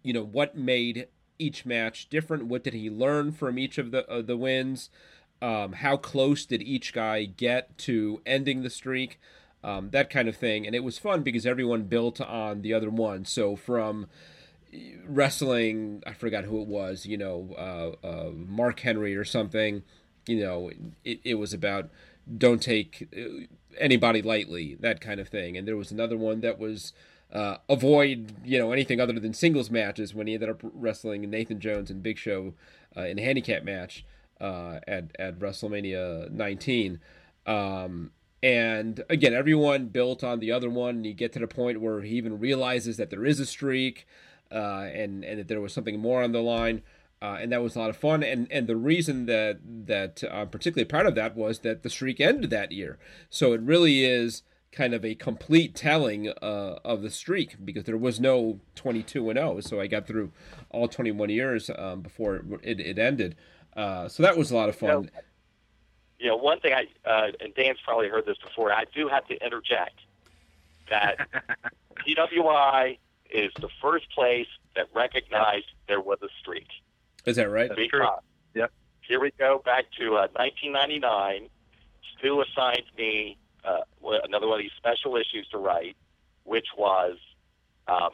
[0.02, 2.46] you know, what made each match different.
[2.46, 4.90] What did he learn from each of the uh, the wins?
[5.42, 9.20] Um, how close did each guy get to ending the streak?
[9.62, 10.66] Um, that kind of thing.
[10.66, 13.24] And it was fun because everyone built on the other one.
[13.24, 14.06] So from
[15.04, 19.82] wrestling, I forgot who it was, you know, uh, uh, Mark Henry or something.
[20.26, 20.70] You know,
[21.04, 21.90] it, it was about
[22.38, 23.46] don't take uh,
[23.78, 25.56] anybody lightly, that kind of thing.
[25.56, 26.92] And there was another one that was
[27.32, 31.60] uh, avoid you know anything other than singles matches when he ended up wrestling Nathan
[31.60, 32.54] Jones and Big Show
[32.96, 34.04] uh, in a handicap match
[34.40, 37.00] uh, at at WrestleMania 19.
[37.46, 38.12] Um,
[38.42, 40.96] and again, everyone built on the other one.
[40.96, 44.06] And you get to the point where he even realizes that there is a streak,
[44.52, 46.82] uh, and and that there was something more on the line
[47.22, 48.22] uh, and that was a lot of fun.
[48.22, 52.20] And and the reason that that I'm particularly proud of that was that the streak
[52.20, 52.98] ended that year.
[53.30, 54.42] So it really is
[54.72, 59.38] kind of a complete telling uh, of the streak because there was no 22 and
[59.38, 59.60] 0.
[59.60, 60.32] So I got through
[60.70, 63.36] all 21 years um, before it, it ended.
[63.74, 65.10] Uh, so that was a lot of fun.
[66.18, 68.72] You know, one thing I uh, and Dan's probably heard this before.
[68.72, 70.00] I do have to interject
[70.90, 71.18] that
[72.06, 72.98] PWI
[73.30, 74.46] is the first place
[74.76, 76.68] that recognized there was a streak.
[77.26, 77.68] Is that right?
[77.68, 78.06] That's true.
[78.54, 78.72] Yep.
[79.06, 81.48] Here we go back to uh, 1999.
[82.16, 83.80] Stu assigned me uh,
[84.24, 85.96] another one of these special issues to write,
[86.44, 87.18] which was
[87.88, 88.10] um,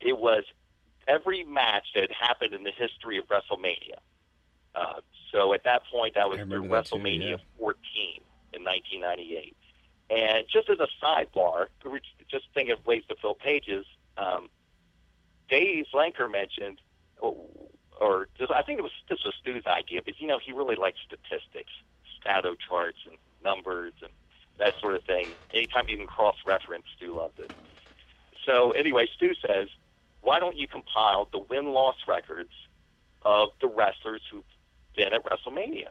[0.00, 0.44] it was
[1.06, 3.98] every match that had happened in the history of WrestleMania.
[4.74, 5.00] Uh,
[5.32, 7.36] so at that point, that was through WrestleMania too, yeah.
[7.58, 7.74] 14
[8.52, 9.56] in 1998.
[10.10, 11.66] And just as a sidebar,
[12.30, 13.84] just thinking of ways to fill pages,
[14.16, 14.48] um,
[15.48, 16.80] Dave Lenker mentioned
[18.00, 20.76] or just, I think it was this was Stu's idea, but you know he really
[20.76, 21.72] likes statistics,
[22.20, 24.10] stato charts, and numbers and
[24.58, 25.28] that sort of thing.
[25.54, 27.52] Anytime you can cross-reference, Stu loves it.
[28.44, 29.68] So anyway, Stu says,
[30.20, 32.50] why don't you compile the win-loss records
[33.22, 34.44] of the wrestlers who've
[34.96, 35.90] been at WrestleMania?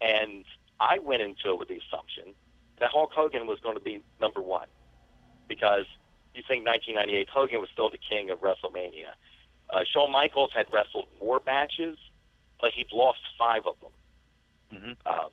[0.00, 0.44] And
[0.80, 2.34] I went into it with the assumption
[2.80, 4.68] that Hulk Hogan was going to be number one
[5.48, 5.86] because
[6.34, 9.14] you think 1998 Hogan was still the king of WrestleMania.
[9.70, 11.98] Uh, Shawn Michaels had wrestled more matches,
[12.60, 13.90] but he'd lost five of them.
[14.74, 15.08] Mm-hmm.
[15.08, 15.30] Um,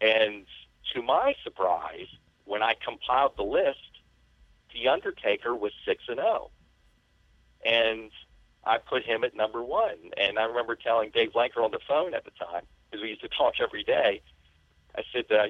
[0.00, 0.46] and
[0.94, 2.06] to my surprise,
[2.44, 3.78] when I compiled the list,
[4.72, 6.50] The Undertaker was 6 and 0.
[7.64, 8.10] And
[8.64, 9.96] I put him at number one.
[10.16, 13.22] And I remember telling Dave Lenker on the phone at the time, because we used
[13.22, 14.20] to talk every day,
[14.96, 15.46] I said, uh,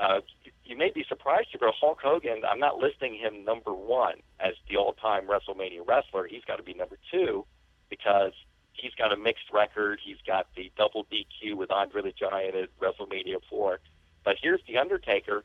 [0.00, 0.20] uh,
[0.64, 2.42] you may be surprised to go Hulk Hogan.
[2.48, 6.26] I'm not listing him number one as the all-time WrestleMania wrestler.
[6.26, 7.44] He's got to be number two
[7.90, 8.32] because
[8.72, 10.00] he's got a mixed record.
[10.04, 13.80] He's got the double DQ with Andre the Giant at WrestleMania four.
[14.24, 15.44] But here's the Undertaker,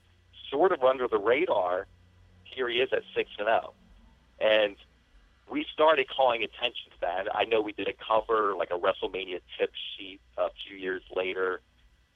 [0.50, 1.88] sort of under the radar.
[2.44, 4.46] Here he is at six and zero, oh.
[4.46, 4.76] and
[5.52, 7.28] we started calling attention to that.
[7.34, 11.62] I know we did a cover, like a WrestleMania tip sheet, a few years later,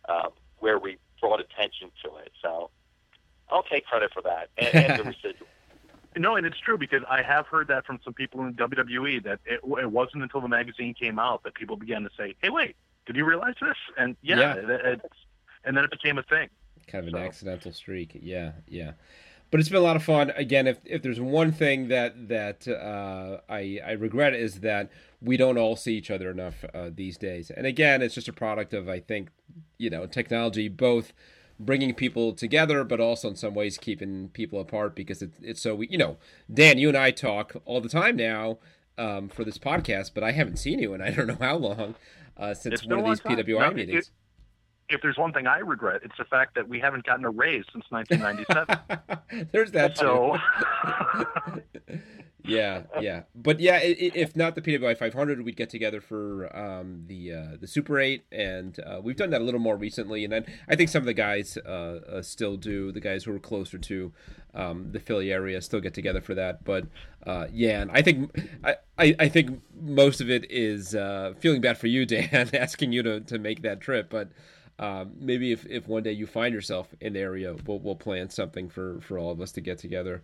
[0.07, 0.29] um,
[0.59, 2.34] where we brought attention to it.
[2.41, 2.69] So
[3.49, 5.47] I'll take credit for that and, and the residual.
[6.17, 9.39] No, and it's true because I have heard that from some people in WWE that
[9.45, 12.76] it, it, wasn't until the magazine came out that people began to say, "Hey, wait,
[13.07, 14.76] did you realize this?" And yeah, yeah.
[14.93, 15.01] It,
[15.63, 16.49] and then it became a thing.
[16.88, 18.19] Kind of an accidental streak.
[18.21, 18.91] Yeah, yeah.
[19.54, 20.32] But it's been a lot of fun.
[20.32, 24.89] Again, if if there's one thing that that uh, I I regret is that
[25.22, 27.51] we don't all see each other enough uh, these days.
[27.51, 29.30] And again, it's just a product of I think
[29.78, 31.14] you know technology both
[31.60, 35.76] bringing people together, but also in some ways keeping people apart because it's it's so
[35.76, 36.18] we, you know,
[36.51, 38.58] Dan, you and I talk all the time now
[38.97, 41.93] um, for this podcast, but I haven't seen you, and I don't know how long
[42.38, 44.08] uh, since it's one of these PWI meetings.
[44.08, 44.12] It,
[44.89, 47.65] if there's one thing I regret, it's the fact that we haven't gotten a raise
[47.71, 49.47] since 1997.
[49.51, 49.97] there's that.
[49.97, 50.38] So.
[52.43, 57.34] yeah, yeah, but yeah, if not the PWI 500, we'd get together for um, the
[57.34, 60.23] uh, the Super 8, and uh, we've done that a little more recently.
[60.23, 62.91] And then I think some of the guys uh, uh still do.
[62.91, 64.11] The guys who are closer to
[64.53, 66.63] um, the Philly area still get together for that.
[66.63, 66.88] But
[67.25, 71.77] uh, yeah, and I think I, I, think most of it is uh, feeling bad
[71.77, 74.09] for you, Dan, asking you to, to make that trip.
[74.09, 74.29] But
[74.84, 78.29] um, maybe if, if one day you find yourself in the area, we'll, we'll plan
[78.29, 80.23] something for, for all of us to get together,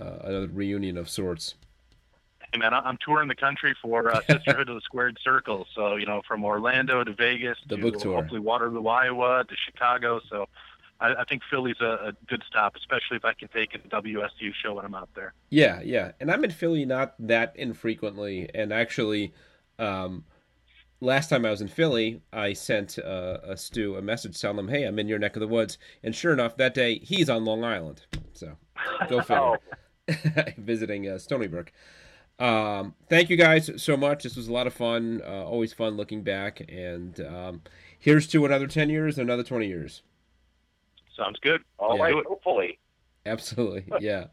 [0.00, 1.54] uh, another reunion of sorts.
[2.52, 5.68] Hey man, I'm touring the country for uh, Sisterhood of the Squared Circle.
[5.76, 8.16] So you know, from Orlando to Vegas, the to book tour.
[8.16, 10.20] hopefully Waterloo, Iowa, to Chicago.
[10.28, 10.48] So
[10.98, 14.52] I, I think Philly's a, a, good stop, especially if I can take a WSU
[14.52, 15.32] show when I'm out there.
[15.48, 19.32] Yeah, yeah, and I'm in Philly not that infrequently, and actually.
[19.78, 20.24] Um,
[21.02, 24.68] last time I was in Philly, I sent uh, a Stu a message telling him,
[24.68, 27.44] "Hey, I'm in your neck of the woods," and sure enough, that day he's on
[27.44, 28.06] Long Island.
[28.32, 28.56] So
[29.08, 29.58] go figure.
[30.58, 31.72] Visiting uh, Stony Brook.
[32.38, 34.22] Um, thank you guys so much.
[34.24, 35.22] This was a lot of fun.
[35.24, 36.60] Uh, always fun looking back.
[36.68, 37.62] And um,
[37.98, 40.02] here's to another ten years, another twenty years.
[41.16, 41.62] Sounds good.
[41.78, 42.02] All yeah.
[42.04, 42.78] right, hopefully.
[43.24, 44.26] Absolutely, yeah.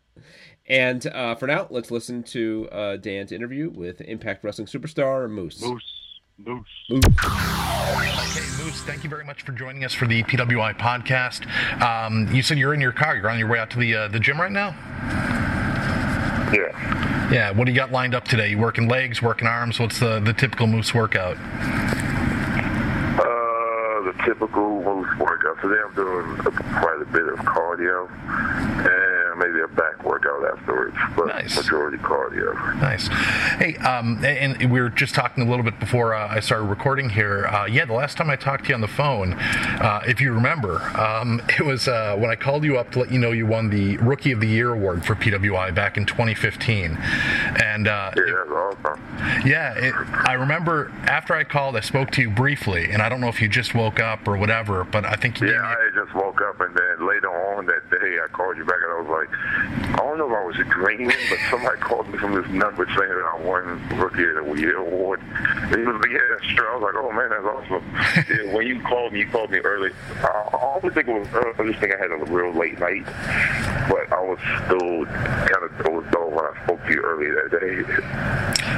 [0.67, 5.61] and uh, for now, let's listen to uh, Dan's interview with Impact Wrestling superstar Moose.
[5.61, 5.98] Moose.
[6.45, 6.65] Moose.
[6.89, 7.03] Moose.
[7.05, 11.45] Okay, Moose, thank you very much for joining us for the PWI podcast.
[11.81, 13.17] Um, you said you're in your car.
[13.17, 14.69] You're on your way out to the uh, the gym right now?
[16.53, 17.29] Yeah.
[17.31, 17.51] Yeah.
[17.51, 18.49] What do you got lined up today?
[18.51, 19.79] You working legs, working arms?
[19.79, 21.37] What's the, the typical Moose workout?
[24.25, 25.61] Typical Moose workout.
[25.61, 28.09] Today I'm doing quite a bit of cardio.
[28.79, 31.55] And maybe a back workout afterwards, but nice.
[31.55, 32.53] majority cardio.
[32.81, 33.07] Nice.
[33.57, 37.09] Hey, um, and we were just talking a little bit before uh, I started recording
[37.09, 37.47] here.
[37.47, 40.33] Uh, yeah, the last time I talked to you on the phone, uh, if you
[40.33, 43.47] remember, um, it was uh, when I called you up to let you know you
[43.47, 48.23] won the Rookie of the Year award for PWI back in 2015, and uh, yeah,
[48.23, 49.01] awesome.
[49.47, 53.21] yeah, it, I remember after I called, I spoke to you briefly, and I don't
[53.21, 55.49] know if you just woke up or whatever, but I think you.
[55.49, 58.77] Yeah, I just woke up, and then later on that day, I called you back,
[58.83, 59.29] and I was like.
[59.99, 62.97] I don't know if I was dreaming, but somebody called me from this number saying
[62.97, 65.19] that I won Rookie of the Year award.
[65.21, 66.65] And he was like, yeah, that's true.
[66.67, 67.83] I was like, oh, man, that's awesome.
[68.47, 69.91] yeah, when you called me, you called me early.
[70.21, 71.53] I, I always think it was early.
[71.57, 73.05] I just think I had a real late night,
[73.89, 77.59] but I was still kind of dozed off when I spoke to you earlier that
[77.59, 77.83] day.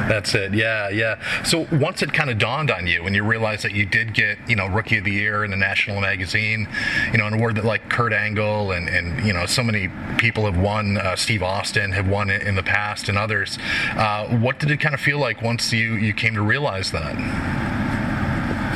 [0.07, 0.53] That's it.
[0.53, 1.19] Yeah, yeah.
[1.43, 4.37] So once it kind of dawned on you and you realized that you did get,
[4.47, 6.67] you know, Rookie of the Year in the National Magazine,
[7.11, 10.45] you know, an award that like Kurt Angle and, and you know, so many people
[10.45, 13.57] have won, uh, Steve Austin have won it in the past and others.
[13.95, 17.15] Uh, what did it kind of feel like once you, you came to realize that?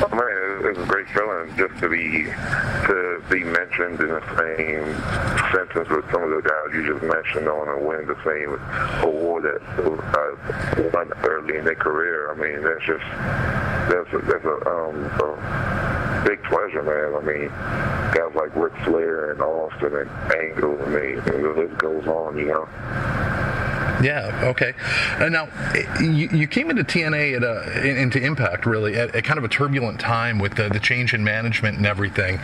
[0.02, 1.25] Oh, man, it was a great feeling
[1.56, 4.84] just to be to be mentioned in the same
[5.52, 8.58] sentence with some of the guys you just mentioned on and win the same
[9.02, 12.30] award that uh, won early in their career.
[12.30, 13.04] I mean, that's just
[13.90, 17.14] that's a, that's a, um, a big pleasure, man.
[17.14, 17.48] I mean,
[18.14, 22.46] guys like Ric Flair and Austin and Angle, I mean, the list goes on, you
[22.46, 22.68] know.
[24.02, 24.40] Yeah.
[24.44, 24.74] Okay.
[25.18, 25.48] And now
[26.00, 29.48] you, you came into TNA at a, into Impact really at, at, kind of a
[29.48, 32.38] turbulent time with the, the change in management and everything.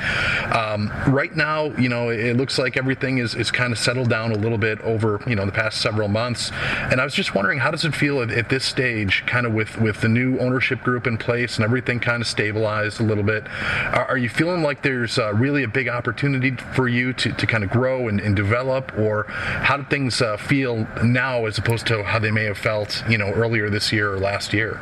[0.53, 4.33] Um, right now, you know, it looks like everything is, is kind of settled down
[4.33, 6.51] a little bit over you know the past several months.
[6.53, 9.53] And I was just wondering, how does it feel at, at this stage, kind of
[9.53, 13.25] with with the new ownership group in place and everything kind of stabilized a little
[13.25, 13.47] bit?
[13.49, 17.47] Are, are you feeling like there's uh, really a big opportunity for you to, to
[17.47, 21.42] kind of grow and, and develop, or how do things uh, feel now?
[21.47, 24.53] As opposed to how they may have felt, you know, earlier this year or last
[24.53, 24.81] year?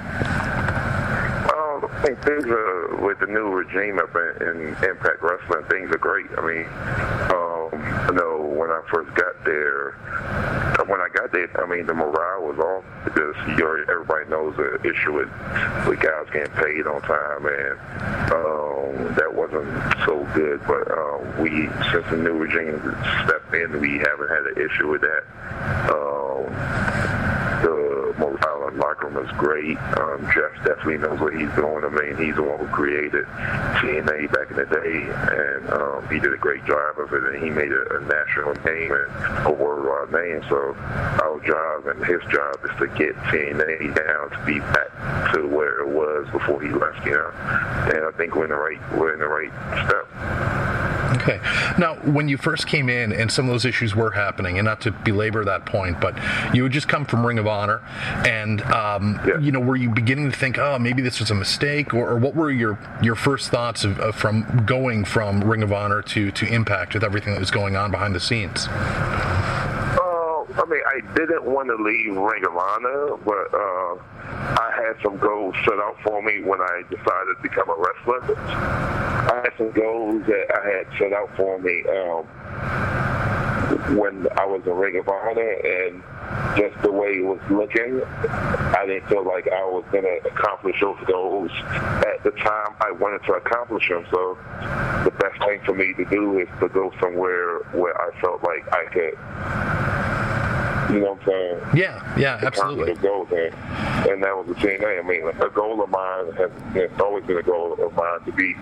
[2.01, 5.99] I think things are, with the new regime up in, in Impact Wrestling, things are
[5.99, 6.25] great.
[6.39, 6.65] I mean,
[7.29, 7.69] um,
[8.09, 9.93] you know, when I first got there,
[10.89, 14.57] when I got there, I mean, the morale was off because you know, everybody knows
[14.57, 15.29] the issue with,
[15.87, 17.77] with guys getting paid on time, and
[18.33, 19.69] um, that wasn't
[20.07, 20.63] so good.
[20.67, 22.81] But um, we, since the new regime
[23.29, 25.25] stepped in, we haven't had an issue with that.
[25.93, 26.49] Um,
[27.61, 27.90] the
[28.77, 29.77] locker room is great.
[29.99, 31.85] Um, Jeff definitely knows what he's doing.
[31.85, 33.27] I mean, he's the one who created
[33.81, 37.43] TNA back in the day, and um, he did a great job of it, and
[37.43, 40.43] he made a, a national name and a worldwide name.
[40.49, 40.75] So
[41.23, 45.81] our job and his job is to get TNA down to be back to where
[45.81, 47.31] it was before he left, you know.
[47.95, 49.51] And I think we're in the right we're in the right
[49.87, 50.50] step.
[51.21, 51.41] Okay.
[51.79, 54.81] Now, when you first came in and some of those issues were happening, and not
[54.83, 56.17] to belabor that point, but
[56.55, 57.83] you had just come from Ring of Honor,
[58.27, 59.39] and um, yeah.
[59.39, 62.19] you know, were you beginning to think, oh, maybe this was a mistake, or, or
[62.19, 66.31] what were your your first thoughts of, of, from going from Ring of Honor to
[66.31, 68.69] to Impact with everything that was going on behind the scenes?
[70.61, 73.97] I mean, I didn't want to leave Ring of Honor, but uh,
[74.61, 79.10] I had some goals set out for me when I decided to become a wrestler.
[79.29, 82.25] I had some goals that I had set out for me um,
[83.97, 86.03] when I was a Ring of Honor, and
[86.57, 90.81] just the way it was looking, I didn't feel like I was going to accomplish
[90.81, 94.07] those goals at the time I wanted to accomplish them.
[94.11, 94.39] So
[95.05, 98.67] the best thing for me to do is to go somewhere where I felt like
[98.73, 99.17] I could
[100.93, 101.61] you know what I'm saying?
[101.75, 102.95] Yeah, yeah, absolutely.
[102.95, 103.53] The goal there,
[104.11, 104.99] and that was the same thing.
[104.99, 108.33] I mean, a goal of mine has, has always been a goal of mine to
[108.33, 108.55] be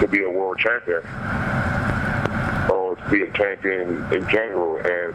[0.00, 1.02] to be a world champion
[2.68, 4.76] or to be a champion in general.
[4.76, 5.14] And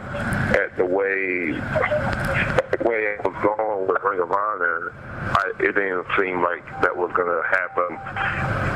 [0.56, 4.92] at the way the way it was going with Ring of Honor,
[5.36, 8.66] I, it didn't seem like that was going to happen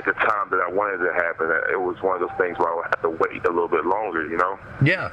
[0.00, 2.56] at the time that I wanted it to happen, it was one of those things
[2.58, 4.58] where I would have to wait a little bit longer, you know?
[4.82, 5.10] Yeah.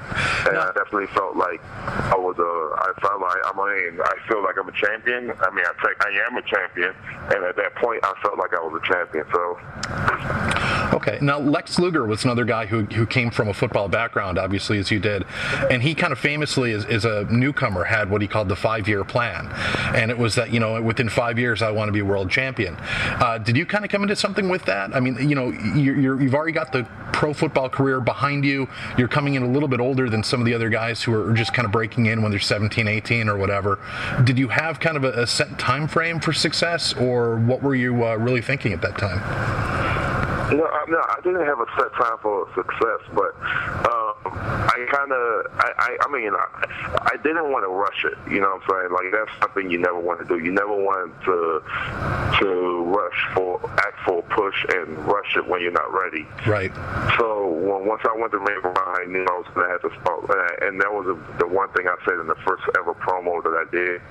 [0.48, 4.44] And I definitely felt like I was a, I felt like, I mean, I feel
[4.44, 5.32] like I'm a champion.
[5.44, 6.94] I mean, I, think I am a champion.
[7.36, 10.57] And at that point, I felt like I was a champion, so.
[10.94, 11.20] Okay.
[11.22, 14.90] Now, Lex Luger was another guy who, who came from a football background, obviously, as
[14.92, 15.26] you did.
[15.70, 18.88] And he kind of famously, as, as a newcomer, had what he called the five
[18.88, 19.50] year plan.
[19.96, 22.76] And it was that, you know, within five years, I want to be world champion.
[22.80, 24.96] Uh, did you kind of come into something with that?
[24.96, 26.84] I mean, you know, you have already got the
[27.14, 28.68] pro football career behind you.
[28.98, 31.34] You're coming in a little bit older than some of the other guys who are
[31.34, 33.80] just kind of breaking in when they're 17, 18 or whatever.
[34.24, 37.76] Did you have kind of a, a set time frame for success, or what were
[37.76, 40.37] you uh, really thinking at that time?
[40.52, 43.36] No, no, I didn't have a set time for success, but
[43.92, 48.18] um, I kind of, I, I, I mean, I, I didn't want to rush it.
[48.32, 48.92] You know what I'm saying?
[48.94, 50.44] Like that's something you never want to do.
[50.44, 51.62] You never want to
[52.40, 56.26] to rush for act for push and rush it when you're not ready.
[56.46, 56.72] Right.
[57.18, 60.26] So once I went to Maple I knew I was going to have to start,
[60.62, 63.66] and that was the one thing I said in the first ever promo that I
[63.72, 64.02] did.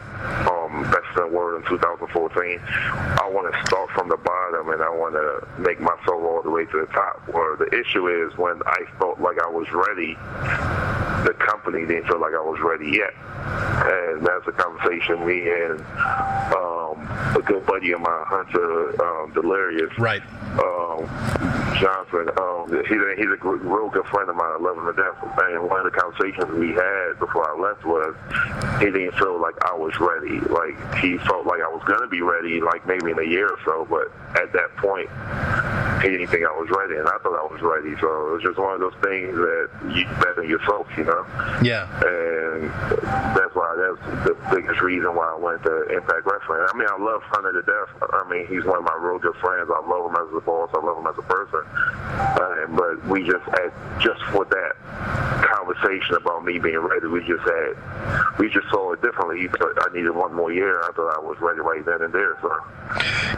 [0.49, 2.61] Um, that's the word in 2014.
[2.63, 6.51] I want to start from the bottom, and I want to make myself all the
[6.51, 7.23] way to the top.
[7.29, 10.17] Where the issue is when I felt like I was ready,
[11.27, 13.13] the company didn't feel like I was ready yet.
[13.19, 15.81] And that's a conversation me and
[16.55, 17.03] um,
[17.37, 19.91] a good buddy of mine, Hunter um, Delirious.
[19.99, 20.23] Right.
[20.57, 21.05] Um,
[21.81, 22.31] Johnson.
[22.39, 24.53] Um, he's a, he's a real good friend of mine.
[24.55, 25.17] I love him to death.
[25.21, 28.15] And one of the conversations we had before I left was
[28.81, 30.41] he didn't feel like I was ready.
[30.49, 33.49] Like he felt like I was going to be ready, like maybe in a year
[33.49, 33.87] or so.
[33.89, 34.09] But
[34.41, 35.09] at that point,
[36.03, 37.97] he didn't think I was ready, and I thought I was ready.
[38.01, 41.16] So it was just one of those things that you bet on yourself, you know.
[41.63, 41.87] Yeah.
[42.03, 42.71] And
[43.37, 46.65] that's why that's the biggest reason why I went to Impact Wrestling.
[46.69, 48.11] I mean, I love Hunter to death.
[48.13, 49.71] I mean, he's one of my real good friends.
[49.73, 50.71] I love him as a boss.
[50.75, 51.63] I love him as a person.
[51.67, 54.77] Uh, but we just had just for that
[55.47, 59.49] conversation about me being ready, we just had we just saw it differently.
[59.49, 60.83] I needed one more year.
[60.83, 62.37] I thought I was ready right then and there.
[62.43, 62.51] So.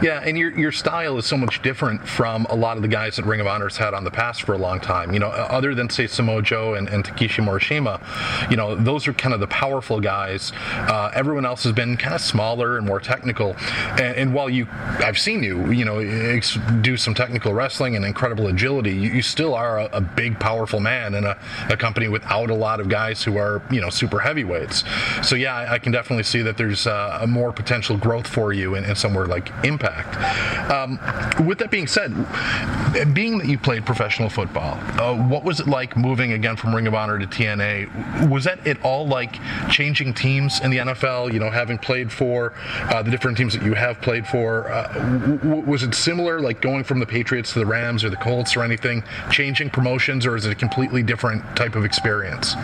[0.03, 3.17] Yeah, and your your style is so much different from a lot of the guys
[3.17, 5.13] that Ring of Honor's had on the past for a long time.
[5.13, 7.68] You know, other than say Samoa Joe and, and Takeshi Morishima,
[8.51, 10.53] you know, those are kind of the powerful guys.
[10.73, 13.57] Uh, everyone else has been kind of smaller and more technical.
[13.93, 16.01] And, and, while you, I've seen you, you know,
[16.81, 20.81] do some technical wrestling and incredible agility, you, you still are a, a, big, powerful
[20.81, 21.37] man in a,
[21.71, 24.85] a, company without a lot of guys who are, you know, super heavyweights.
[25.23, 28.53] So yeah, I, I can definitely see that there's uh, a more potential growth for
[28.53, 30.17] you in, in somewhere like Impact.
[30.71, 30.99] Um,
[31.47, 32.15] with that being said,
[33.15, 36.87] being that you played professional football, uh, what was it like moving again from Ring
[36.87, 37.48] of Honor to TNA?
[38.29, 39.37] Was that at all like
[39.71, 41.33] changing teams in the NFL?
[41.33, 42.55] You know, having played for
[42.91, 44.93] uh, the different teams that you have played for, uh,
[45.43, 48.57] w- was it similar, like going from the Patriots to the Rams or the Colts
[48.57, 52.55] or anything, changing promotions, or is it a completely different type of experience?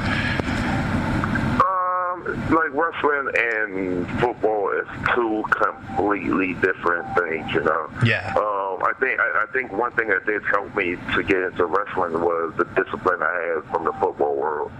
[2.50, 7.90] like wrestling and football is two completely different things, you know.
[8.04, 8.34] Yeah.
[8.36, 11.66] Um, I think I, I think one thing that did help me to get into
[11.66, 14.72] wrestling was the discipline I had from the football world.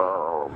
[0.00, 0.50] Um,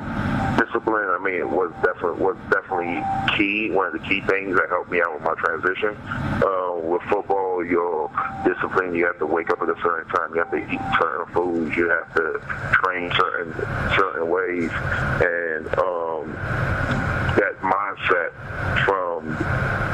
[0.58, 3.02] discipline, I mean, was definitely was definitely
[3.36, 3.70] key.
[3.70, 5.96] One of the key things that helped me out with my transition.
[6.42, 8.10] Uh, with football, your
[8.44, 10.34] discipline, you have to wake up at a certain time.
[10.34, 11.76] You have to eat certain foods.
[11.76, 12.40] You have to
[12.82, 13.52] train certain
[13.96, 14.70] certain ways,
[15.22, 17.01] and um,
[17.36, 18.32] that mindset
[18.84, 19.28] from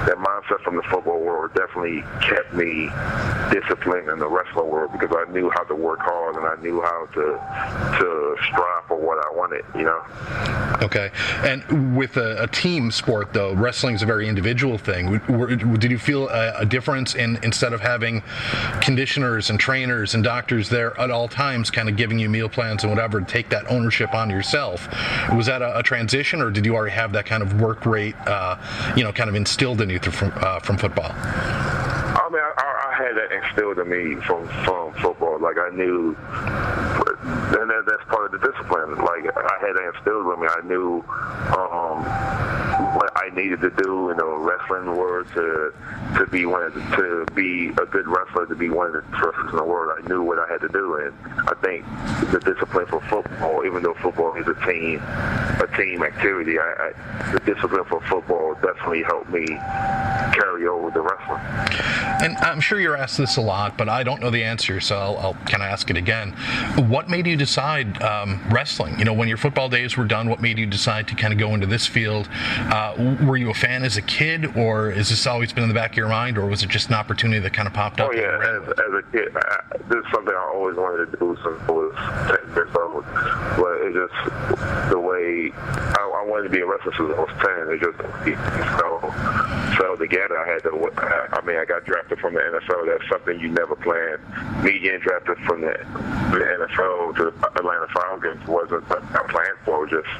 [0.08, 2.88] that mindset from the football world definitely kept me
[3.52, 6.80] disciplined in the wrestling world because I knew how to work hard and I knew
[6.80, 9.64] how to to strive for what I wanted.
[9.74, 10.02] You know.
[10.82, 11.10] Okay,
[11.42, 15.20] and with a, a team sport though, wrestling is a very individual thing.
[15.78, 18.22] Did you feel a, a difference in instead of having
[18.80, 22.84] conditioners and trainers and doctors there at all times, kind of giving you meal plans
[22.84, 24.88] and whatever, to take that ownership on yourself?
[25.34, 28.16] Was that a, a transition, or did you already have that kind of work rate,
[28.26, 28.56] uh,
[28.96, 31.12] you know, kind of instilled in you from uh, from football?
[31.14, 32.42] I mean,
[32.98, 35.38] had that instilled in me from from football.
[35.40, 38.96] Like I knew, and that, that's part of the discipline.
[38.96, 40.48] Like I had that instilled in me.
[40.48, 41.04] I knew
[41.54, 42.02] um,
[42.94, 45.72] what I needed to do in the wrestling world to
[46.18, 49.56] to be one to be a good wrestler, to be one of the wrestlers in
[49.56, 49.96] the world.
[50.02, 51.14] I knew what I had to do, and
[51.48, 51.84] I think
[52.32, 55.00] the discipline for football, even though football is a team
[55.60, 61.00] a team activity, I, I, the discipline for football definitely helped me carry over the
[61.00, 61.40] wrestling.
[62.22, 64.96] And I'm sure you're asked this a lot, but I don't know the answer, so
[64.96, 66.32] I'll, I'll kind of ask it again.
[66.88, 68.98] What made you decide um, wrestling?
[68.98, 71.38] You know, when your football days were done, what made you decide to kind of
[71.38, 72.28] go into this field?
[72.58, 75.74] Uh, were you a fan as a kid, or has this always been in the
[75.74, 78.10] back of your mind, or was it just an opportunity that kind of popped up?
[78.12, 81.36] Oh yeah, as, as, a kid, I, this is something I always wanted to do
[81.42, 81.94] since I was
[82.28, 83.04] ten years old.
[83.56, 87.34] But it just the way I, I wanted to be a wrestler since I was
[87.38, 87.68] ten.
[87.72, 87.98] It just
[88.78, 88.98] know
[89.78, 90.38] fell together.
[90.38, 90.70] I had to.
[91.32, 92.77] I mean, I got drafted from the NFL.
[92.86, 94.20] That's something you never planned.
[94.64, 95.72] Me getting drafted from the,
[96.32, 99.86] the NFL to the Atlanta Falcons wasn't something I planned for.
[99.86, 100.12] It was just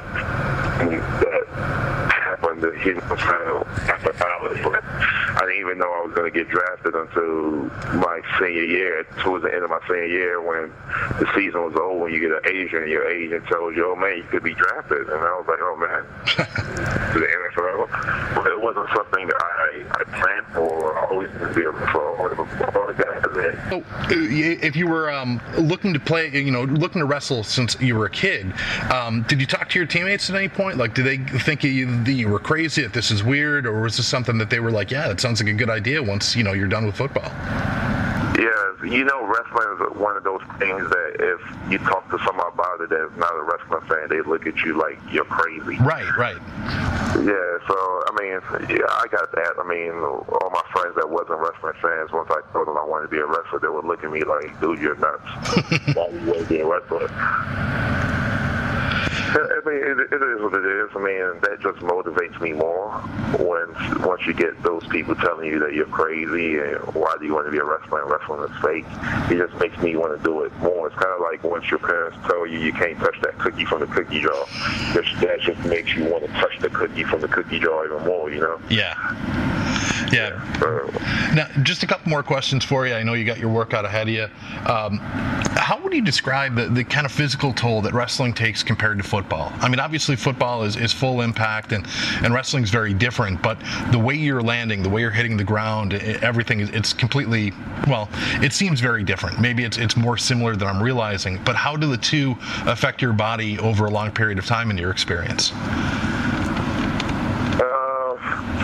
[0.79, 4.63] that happened that he was final after college.
[4.63, 7.67] But I didn't even know I was going to get drafted until
[7.99, 10.71] my senior year, towards the end of my senior year when
[11.19, 14.17] the season was over and you get an agent your agent tells you, oh man,
[14.17, 15.09] you could be drafted.
[15.09, 16.03] And I was like, oh man,
[18.35, 20.97] But it wasn't something that I, I planned for.
[20.97, 22.09] I always to be a for.
[23.69, 27.95] So, if you were um, looking to play, you know, looking to wrestle since you
[27.95, 28.51] were a kid,
[28.91, 30.77] um, did you talk to your teammates at any point?
[30.77, 34.07] Like, did they think you, you were crazy, if this is weird, or was this
[34.07, 36.53] something that they were like, yeah, that sounds like a good idea once, you know,
[36.53, 37.31] you're done with football?
[38.83, 42.79] You know, wrestling is one of those things that if you talk to somebody about
[42.79, 45.75] it that's not a wrestling fan, they look at you like you're crazy.
[45.83, 46.37] Right, right.
[47.19, 49.53] Yeah, so I mean, yeah, I got that.
[49.59, 53.07] I mean, all my friends that wasn't wrestling fans, once I told them I wanted
[53.07, 55.25] to be a wrestler, they would look at me like, "Dude, you're nuts.
[55.95, 58.28] Why you want to be a wrestler?"
[59.31, 60.89] I mean, it, it is what it is.
[60.95, 62.89] I mean, that just motivates me more
[63.37, 67.35] when once you get those people telling you that you're crazy and why do you
[67.35, 68.85] want to be a wrestler and wrestling is fake.
[69.29, 70.87] It just makes me want to do it more.
[70.87, 73.81] It's kind of like once your parents tell you you can't touch that cookie from
[73.81, 74.45] the cookie jar,
[74.93, 78.03] just, that just makes you want to touch the cookie from the cookie jar even
[78.07, 78.31] more.
[78.31, 78.59] You know?
[78.69, 78.95] Yeah.
[80.11, 80.41] Yeah.
[81.35, 82.95] Now, just a couple more questions for you.
[82.95, 84.27] I know you got your workout ahead of you.
[84.65, 88.97] Um, how would you describe the, the kind of physical toll that wrestling takes compared
[88.97, 89.18] to football?
[89.59, 91.85] I mean, obviously, football is, is full impact and,
[92.23, 93.57] and wrestling is very different, but
[93.91, 97.53] the way you're landing, the way you're hitting the ground, everything, it's completely,
[97.87, 98.09] well,
[98.41, 99.39] it seems very different.
[99.39, 103.13] Maybe it's, it's more similar than I'm realizing, but how do the two affect your
[103.13, 105.51] body over a long period of time in your experience?
[107.61, 108.58] I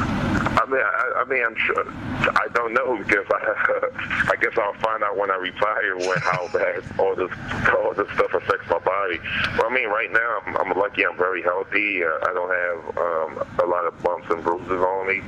[1.25, 1.85] mean, I'm sure.
[1.87, 6.47] I don't know because I, I guess I'll find out when I retire when how
[6.53, 7.31] bad all this
[7.75, 9.19] all this stuff affects my body.
[9.57, 11.05] But I mean, right now I'm, I'm lucky.
[11.05, 12.03] I'm very healthy.
[12.03, 15.19] Uh, I don't have um, a lot of bumps and bruises on me.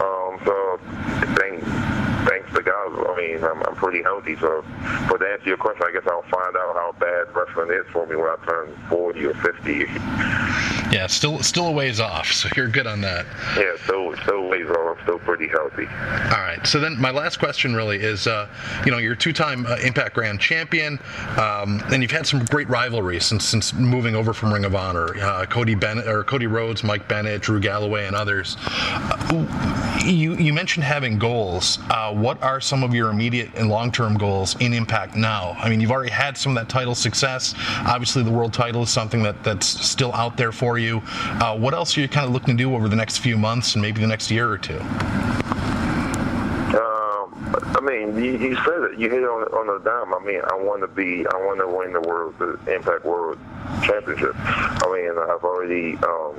[0.00, 0.80] Um, so
[1.38, 1.62] thank
[2.26, 4.36] thanks to God, I mean, I'm, I'm pretty healthy.
[4.36, 4.64] So,
[5.08, 8.06] but to answer your question, I guess I'll find out how bad wrestling is for
[8.06, 9.86] me when I turn 40 or 50.
[10.92, 13.24] Yeah, still still a ways off, so you're good on that.
[13.56, 14.76] Yeah, still still ways off.
[15.24, 15.86] Pretty healthy.
[15.86, 16.60] All right.
[16.66, 18.48] So then, my last question really is, uh,
[18.84, 20.98] you know, you're two-time uh, Impact Grand Champion,
[21.38, 25.16] um, and you've had some great rivalries since since moving over from Ring of Honor.
[25.16, 28.56] Uh, Cody Bennett or Cody Rhodes, Mike Bennett, Drew Galloway, and others.
[28.68, 31.78] Uh, you you mentioned having goals.
[31.90, 35.56] Uh, what are some of your immediate and long-term goals in Impact now?
[35.58, 37.54] I mean, you've already had some of that title success.
[37.86, 41.02] Obviously, the world title is something that that's still out there for you you.
[41.40, 43.74] Uh, what else are you kind of looking to do over the next few months
[43.74, 44.78] and maybe the next year or two?
[46.76, 47.32] Um,
[47.74, 48.98] I mean, you, said it.
[48.98, 50.14] You hit on on the dime.
[50.14, 51.26] I mean, I want to be.
[51.26, 53.38] I want to win the world, the Impact World
[53.82, 54.34] Championship.
[54.36, 56.34] I mean, I've already um,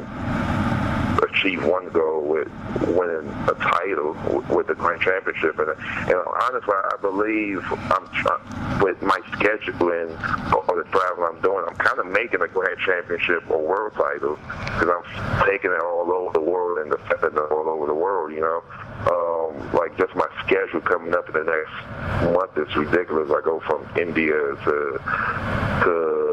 [1.43, 2.47] achieve one goal with
[2.87, 4.13] winning a title
[4.49, 5.59] with the Grand Championship.
[5.59, 10.11] And, and honestly, I believe I'm trying, with my scheduling
[10.53, 14.37] or the travel I'm doing, I'm kind of making a Grand Championship or World title
[14.37, 18.31] because I'm taking it all over the world and defending it all over the world.
[18.31, 18.63] You know.
[19.03, 23.29] Um, like just my schedule coming up in the next month is ridiculous.
[23.29, 24.99] I go from India to
[25.83, 26.32] to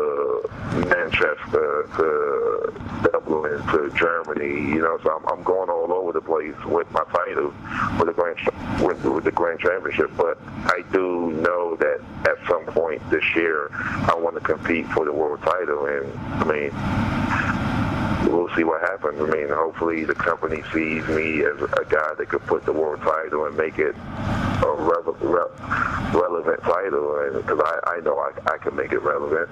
[0.75, 2.73] Manchester to
[3.11, 4.75] Dublin to Germany.
[4.75, 7.53] You know, so I'm, I'm going all over the place with my title
[7.99, 8.37] with the grand
[8.81, 10.11] with, with the grand championship.
[10.17, 15.05] But I do know that at some point this year I want to compete for
[15.05, 19.21] the world title, and I mean we'll see what happens.
[19.21, 23.01] I mean, hopefully the company sees me as a guy that could put the world
[23.01, 28.59] title and make it a re- re- relevant title, because I, I know I, I
[28.59, 29.49] can make it relevant.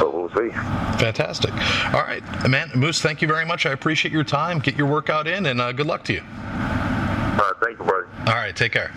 [0.00, 0.50] So we'll see.
[0.98, 1.52] Fantastic.
[1.92, 3.02] All right, man, Moose.
[3.02, 3.66] Thank you very much.
[3.66, 4.58] I appreciate your time.
[4.58, 6.22] Get your workout in, and uh, good luck to you.
[6.22, 8.06] All right, thank you, buddy.
[8.26, 8.96] All right, take care.